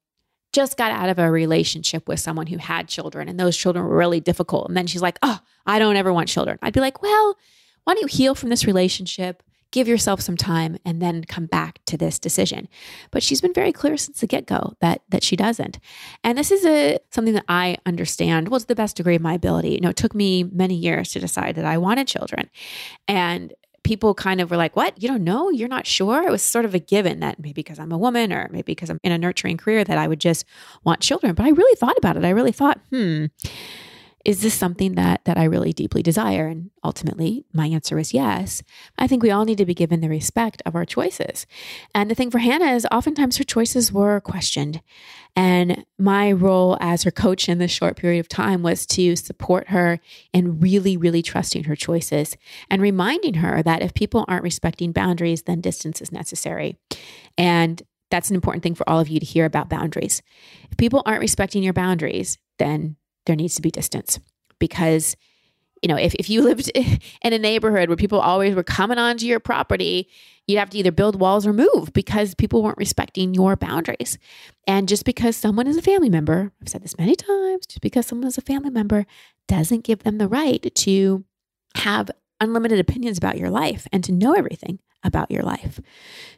just 0.54 0.78
got 0.78 0.92
out 0.92 1.10
of 1.10 1.20
a 1.20 1.30
relationship 1.30 2.08
with 2.08 2.20
someone 2.20 2.48
who 2.48 2.58
had 2.58 2.88
children 2.88 3.28
and 3.28 3.38
those 3.40 3.58
children 3.58 3.84
were 3.84 3.98
really 3.98 4.22
difficult, 4.22 4.70
and 4.70 4.78
then 4.78 4.88
she's 4.88 5.02
like, 5.02 5.20
oh, 5.22 5.40
I 5.66 5.80
don't 5.80 5.98
ever 5.98 6.14
want 6.14 6.30
children, 6.30 6.58
I'd 6.62 6.74
be 6.74 6.80
like, 6.80 7.02
well, 7.02 7.38
why 7.84 7.94
don't 7.94 8.02
you 8.02 8.08
heal 8.08 8.36
from 8.36 8.50
this 8.50 8.66
relationship? 8.66 9.44
Give 9.76 9.90
yourself 9.90 10.22
some 10.22 10.38
time 10.38 10.78
and 10.86 11.02
then 11.02 11.26
come 11.26 11.48
back 11.48 11.80
to 11.86 11.98
this 11.98 12.18
decision. 12.18 12.70
But 13.12 13.22
she's 13.22 13.42
been 13.42 13.54
very 13.54 13.74
clear 13.74 13.98
since 13.98 14.22
the 14.22 14.28
get-go 14.28 14.74
that 14.80 15.02
that 15.10 15.22
she 15.22 15.36
doesn't. 15.36 15.80
And 16.24 16.38
this 16.38 16.50
is 16.50 16.66
a 16.66 16.98
something 17.12 17.34
that 17.34 17.44
I 17.50 17.78
understand 17.86 18.48
was 18.48 18.66
the 18.66 18.76
best 18.76 18.96
degree 18.96 19.16
of 19.16 19.22
my 19.22 19.34
ability. 19.34 19.72
You 19.72 19.82
know, 19.82 19.90
it 19.90 19.98
took 19.98 20.16
me 20.16 20.44
many 20.44 20.76
years 20.76 21.12
to 21.12 21.20
decide 21.20 21.56
that 21.56 21.66
I 21.66 21.78
wanted 21.78 22.08
children. 22.08 22.50
And 23.10 23.54
people 23.84 24.16
kind 24.16 24.40
of 24.40 24.50
were 24.50 24.56
like, 24.56 24.78
What? 24.78 25.02
You 25.02 25.10
don't 25.10 25.26
know? 25.26 25.50
You're 25.50 25.68
not 25.68 25.86
sure? 25.86 26.26
It 26.26 26.32
was 26.32 26.42
sort 26.42 26.64
of 26.64 26.74
a 26.74 26.80
given 26.80 27.20
that 27.20 27.38
maybe 27.38 27.52
because 27.52 27.78
I'm 27.78 27.92
a 27.92 27.98
woman 27.98 28.32
or 28.32 28.48
maybe 28.54 28.72
because 28.72 28.90
I'm 28.90 29.02
in 29.04 29.12
a 29.12 29.18
nurturing 29.18 29.58
career 29.58 29.84
that 29.84 29.98
I 29.98 30.08
would 30.08 30.22
just 30.22 30.46
want 30.86 31.02
children. 31.02 31.36
But 31.36 31.48
I 31.48 31.50
really 31.50 31.76
thought 31.76 31.98
about 31.98 32.16
it. 32.16 32.24
I 32.24 32.30
really 32.30 32.54
thought, 32.54 32.80
hmm, 32.92 33.26
is 34.26 34.42
this 34.42 34.56
something 34.56 34.96
that 34.96 35.24
that 35.26 35.38
I 35.38 35.44
really 35.44 35.72
deeply 35.72 36.02
desire? 36.02 36.48
And 36.48 36.72
ultimately, 36.84 37.46
my 37.54 37.68
answer 37.68 38.00
is 38.00 38.14
yes. 38.14 38.64
I 38.98 39.08
think 39.08 39.22
we 39.22 39.30
all 39.30 39.46
need 39.46 39.60
to 39.60 39.66
be 39.66 39.76
given 39.76 40.02
the 40.02 40.10
respect 40.10 40.64
of 40.66 40.76
our 40.76 40.84
choices. 40.84 41.46
And 41.94 42.10
the 42.10 42.16
thing 42.16 42.32
for 42.32 42.40
Hannah 42.40 42.74
is 42.74 42.88
oftentimes 42.92 43.38
her 43.38 43.44
choices 43.44 43.94
were 43.94 44.20
questioned. 44.20 44.82
And 45.36 45.86
my 46.00 46.32
role 46.32 46.78
as 46.82 47.04
her 47.04 47.12
coach 47.12 47.48
in 47.48 47.60
this 47.60 47.72
short 47.72 47.98
period 47.98 48.20
of 48.20 48.28
time 48.28 48.64
was 48.64 48.86
to 48.88 49.16
support 49.16 49.70
her 49.70 50.00
in 50.34 50.60
really, 50.60 50.98
really 50.98 51.22
trusting 51.22 51.66
her 51.66 51.76
choices 51.76 52.36
and 52.70 52.82
reminding 52.82 53.36
her 53.36 53.62
that 53.62 53.84
if 53.84 53.94
people 53.94 54.26
aren't 54.28 54.44
respecting 54.44 54.92
boundaries, 54.92 55.44
then 55.44 55.62
distance 55.62 56.02
is 56.02 56.12
necessary. 56.12 56.80
And 57.38 57.84
that's 58.10 58.30
an 58.30 58.36
important 58.36 58.64
thing 58.64 58.76
for 58.76 58.88
all 58.90 59.00
of 59.00 59.10
you 59.10 59.20
to 59.20 59.26
hear 59.26 59.46
about 59.46 59.70
boundaries. 59.70 60.22
If 60.72 60.78
people 60.78 61.04
aren't 61.06 61.22
respecting 61.22 61.64
your 61.64 61.74
boundaries, 61.74 62.38
then 62.58 62.96
there 63.26 63.36
needs 63.36 63.56
to 63.56 63.62
be 63.62 63.72
distance 63.72 64.20
because 64.60 65.16
you 65.82 65.90
know, 65.90 65.98
if, 65.98 66.16
if 66.16 66.32
you 66.32 66.42
lived 66.44 66.72
in 66.76 67.34
a 67.34 67.38
neighborhood 67.38 67.90
where 67.90 67.96
people 67.96 68.20
always 68.20 68.56
were 68.56 68.64
coming 68.64 68.98
onto 68.98 69.28
your 69.28 69.40
property, 69.40 70.10
you'd 70.48 70.58
have 70.58 70.72
to 70.72 70.78
either 70.80 70.92
build 70.92 71.20
walls 71.20 71.46
or 71.46 71.54
move 71.54 71.94
because 71.94 72.34
people 72.34 72.64
weren't 72.64 72.78
respecting 72.78 73.36
your 73.36 73.56
boundaries. 73.56 74.18
And 74.68 74.88
just 74.88 75.06
because 75.06 75.36
someone 75.36 75.68
is 75.68 75.78
a 75.78 75.84
family 75.84 76.10
member, 76.10 76.52
I've 76.62 76.70
said 76.70 76.84
this 76.84 76.98
many 76.98 77.16
times, 77.16 77.68
just 77.68 77.82
because 77.82 78.08
someone 78.08 78.28
is 78.28 78.38
a 78.38 78.42
family 78.42 78.72
member 78.72 79.06
doesn't 79.48 79.84
give 79.84 80.04
them 80.04 80.18
the 80.18 80.28
right 80.28 80.74
to 80.74 81.24
have 81.76 82.10
unlimited 82.42 82.80
opinions 82.80 83.18
about 83.18 83.38
your 83.38 83.50
life 83.50 83.88
and 83.92 84.04
to 84.04 84.12
know 84.12 84.34
everything 84.34 84.80
about 85.04 85.30
your 85.30 85.44
life. 85.44 85.80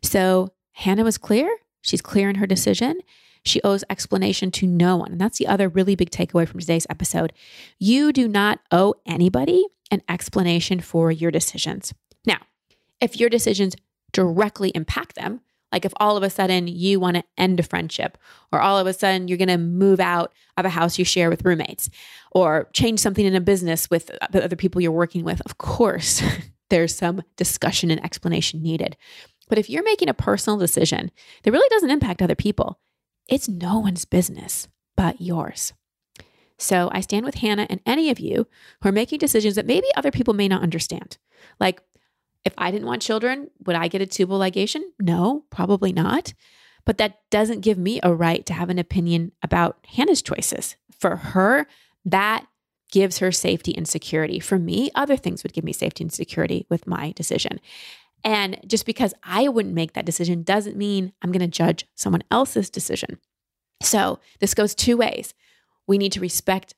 So 0.03 0.53
Hannah 0.73 1.03
was 1.03 1.17
clear. 1.17 1.49
She's 1.81 2.01
clear 2.01 2.29
in 2.29 2.35
her 2.35 2.47
decision. 2.47 2.99
She 3.47 3.61
owes 3.63 3.83
explanation 3.89 4.51
to 4.51 4.67
no 4.67 4.97
one. 4.97 5.11
And 5.11 5.21
that's 5.21 5.37
the 5.37 5.47
other 5.47 5.69
really 5.69 5.95
big 5.95 6.11
takeaway 6.11 6.47
from 6.47 6.59
today's 6.59 6.87
episode. 6.89 7.33
You 7.79 8.11
do 8.11 8.27
not 8.27 8.59
owe 8.71 8.95
anybody 9.05 9.65
an 9.91 10.01
explanation 10.09 10.79
for 10.79 11.11
your 11.11 11.31
decisions. 11.31 11.93
Now, 12.25 12.39
if 12.99 13.19
your 13.19 13.29
decisions 13.29 13.75
directly 14.11 14.71
impact 14.75 15.15
them, 15.15 15.41
like 15.71 15.85
if 15.85 15.93
all 15.97 16.15
of 16.15 16.23
a 16.23 16.29
sudden 16.29 16.67
you 16.67 16.99
want 16.99 17.17
to 17.17 17.23
end 17.37 17.59
a 17.59 17.63
friendship, 17.63 18.17
or 18.51 18.59
all 18.61 18.77
of 18.77 18.87
a 18.87 18.93
sudden 18.93 19.27
you're 19.27 19.37
going 19.37 19.47
to 19.49 19.57
move 19.57 19.99
out 19.99 20.33
of 20.55 20.65
a 20.65 20.69
house 20.69 20.97
you 20.97 21.05
share 21.05 21.29
with 21.29 21.45
roommates, 21.45 21.89
or 22.31 22.69
change 22.73 22.99
something 22.99 23.25
in 23.25 23.35
a 23.35 23.41
business 23.41 23.89
with 23.89 24.07
the 24.31 24.43
other 24.43 24.55
people 24.55 24.81
you're 24.81 24.91
working 24.91 25.23
with, 25.23 25.41
of 25.45 25.57
course, 25.57 26.21
there's 26.69 26.95
some 26.95 27.21
discussion 27.35 27.91
and 27.91 28.03
explanation 28.03 28.61
needed. 28.61 28.95
But 29.49 29.57
if 29.57 29.69
you're 29.69 29.83
making 29.83 30.09
a 30.09 30.13
personal 30.13 30.57
decision 30.57 31.11
that 31.43 31.51
really 31.51 31.69
doesn't 31.69 31.91
impact 31.91 32.21
other 32.21 32.35
people, 32.35 32.79
it's 33.27 33.49
no 33.49 33.79
one's 33.79 34.05
business 34.05 34.67
but 34.95 35.21
yours. 35.21 35.73
So 36.57 36.89
I 36.91 37.01
stand 37.01 37.25
with 37.25 37.35
Hannah 37.35 37.67
and 37.69 37.81
any 37.85 38.09
of 38.09 38.19
you 38.19 38.47
who 38.81 38.89
are 38.89 38.93
making 38.93 39.19
decisions 39.19 39.55
that 39.55 39.67
maybe 39.67 39.87
other 39.95 40.11
people 40.11 40.33
may 40.33 40.47
not 40.47 40.63
understand. 40.63 41.17
Like, 41.59 41.81
if 42.43 42.53
I 42.57 42.71
didn't 42.71 42.87
want 42.87 43.01
children, 43.01 43.49
would 43.65 43.75
I 43.75 43.87
get 43.87 44.01
a 44.01 44.05
tubal 44.05 44.39
ligation? 44.39 44.81
No, 44.99 45.43
probably 45.49 45.93
not. 45.93 46.33
But 46.85 46.97
that 46.97 47.19
doesn't 47.29 47.61
give 47.61 47.77
me 47.77 47.99
a 48.01 48.13
right 48.13 48.45
to 48.45 48.53
have 48.53 48.69
an 48.69 48.79
opinion 48.79 49.33
about 49.43 49.85
Hannah's 49.85 50.21
choices. 50.21 50.77
For 50.97 51.17
her, 51.17 51.67
that 52.05 52.47
gives 52.91 53.19
her 53.19 53.31
safety 53.31 53.75
and 53.75 53.87
security. 53.87 54.39
For 54.39 54.57
me, 54.57 54.89
other 54.95 55.17
things 55.17 55.43
would 55.43 55.53
give 55.53 55.65
me 55.65 55.73
safety 55.73 56.05
and 56.05 56.13
security 56.13 56.65
with 56.69 56.87
my 56.87 57.11
decision. 57.11 57.59
And 58.23 58.59
just 58.67 58.85
because 58.85 59.13
I 59.23 59.47
wouldn't 59.47 59.75
make 59.75 59.93
that 59.93 60.05
decision 60.05 60.43
doesn't 60.43 60.75
mean 60.75 61.13
I'm 61.21 61.31
going 61.31 61.39
to 61.39 61.47
judge 61.47 61.85
someone 61.95 62.23
else's 62.31 62.69
decision. 62.69 63.19
So 63.81 64.19
this 64.39 64.53
goes 64.53 64.75
two 64.75 64.97
ways. 64.97 65.33
We 65.87 65.97
need 65.97 66.11
to 66.13 66.19
respect 66.19 66.73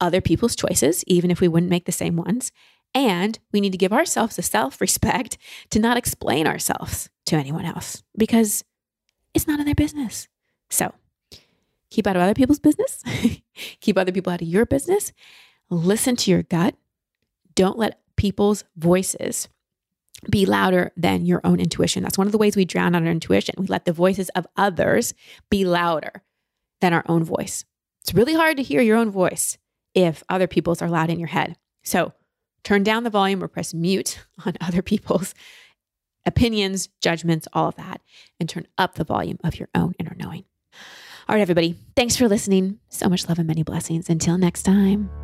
other 0.00 0.20
people's 0.20 0.56
choices, 0.56 1.04
even 1.06 1.30
if 1.30 1.40
we 1.40 1.48
wouldn't 1.48 1.70
make 1.70 1.84
the 1.84 1.92
same 1.92 2.16
ones. 2.16 2.52
And 2.94 3.38
we 3.52 3.60
need 3.60 3.72
to 3.72 3.78
give 3.78 3.92
ourselves 3.92 4.36
the 4.36 4.42
self 4.42 4.80
respect 4.80 5.36
to 5.70 5.78
not 5.78 5.96
explain 5.96 6.46
ourselves 6.46 7.10
to 7.26 7.36
anyone 7.36 7.64
else 7.64 8.02
because 8.16 8.64
it's 9.34 9.48
not 9.48 9.58
in 9.58 9.66
their 9.66 9.74
business. 9.74 10.28
So 10.70 10.92
keep 11.90 12.06
out 12.06 12.16
of 12.16 12.22
other 12.22 12.34
people's 12.34 12.60
business, 12.60 13.02
keep 13.80 13.98
other 13.98 14.12
people 14.12 14.32
out 14.32 14.42
of 14.42 14.48
your 14.48 14.66
business, 14.66 15.12
listen 15.70 16.16
to 16.16 16.30
your 16.30 16.42
gut. 16.42 16.76
Don't 17.54 17.78
let 17.78 18.00
people's 18.16 18.64
voices 18.76 19.48
be 20.30 20.46
louder 20.46 20.92
than 20.96 21.26
your 21.26 21.40
own 21.44 21.60
intuition. 21.60 22.02
That's 22.02 22.18
one 22.18 22.26
of 22.26 22.32
the 22.32 22.38
ways 22.38 22.56
we 22.56 22.64
drown 22.64 22.94
out 22.94 23.02
our 23.02 23.08
intuition. 23.08 23.54
We 23.58 23.66
let 23.66 23.84
the 23.84 23.92
voices 23.92 24.28
of 24.30 24.46
others 24.56 25.14
be 25.50 25.64
louder 25.64 26.22
than 26.80 26.92
our 26.92 27.04
own 27.08 27.24
voice. 27.24 27.64
It's 28.02 28.14
really 28.14 28.34
hard 28.34 28.56
to 28.58 28.62
hear 28.62 28.82
your 28.82 28.96
own 28.96 29.10
voice 29.10 29.58
if 29.94 30.22
other 30.28 30.46
people's 30.46 30.82
are 30.82 30.90
loud 30.90 31.10
in 31.10 31.18
your 31.18 31.28
head. 31.28 31.56
So 31.82 32.12
turn 32.62 32.82
down 32.82 33.04
the 33.04 33.10
volume 33.10 33.42
or 33.42 33.48
press 33.48 33.72
mute 33.72 34.18
on 34.46 34.54
other 34.60 34.82
people's 34.82 35.34
opinions, 36.26 36.88
judgments, 37.00 37.46
all 37.52 37.68
of 37.68 37.76
that, 37.76 38.00
and 38.40 38.48
turn 38.48 38.66
up 38.78 38.94
the 38.94 39.04
volume 39.04 39.38
of 39.44 39.58
your 39.58 39.68
own 39.74 39.94
inner 39.98 40.16
knowing. 40.18 40.44
All 41.28 41.34
right, 41.34 41.42
everybody, 41.42 41.76
thanks 41.96 42.16
for 42.16 42.28
listening. 42.28 42.78
So 42.88 43.08
much 43.08 43.28
love 43.28 43.38
and 43.38 43.46
many 43.46 43.62
blessings. 43.62 44.10
Until 44.10 44.36
next 44.36 44.62
time. 44.62 45.23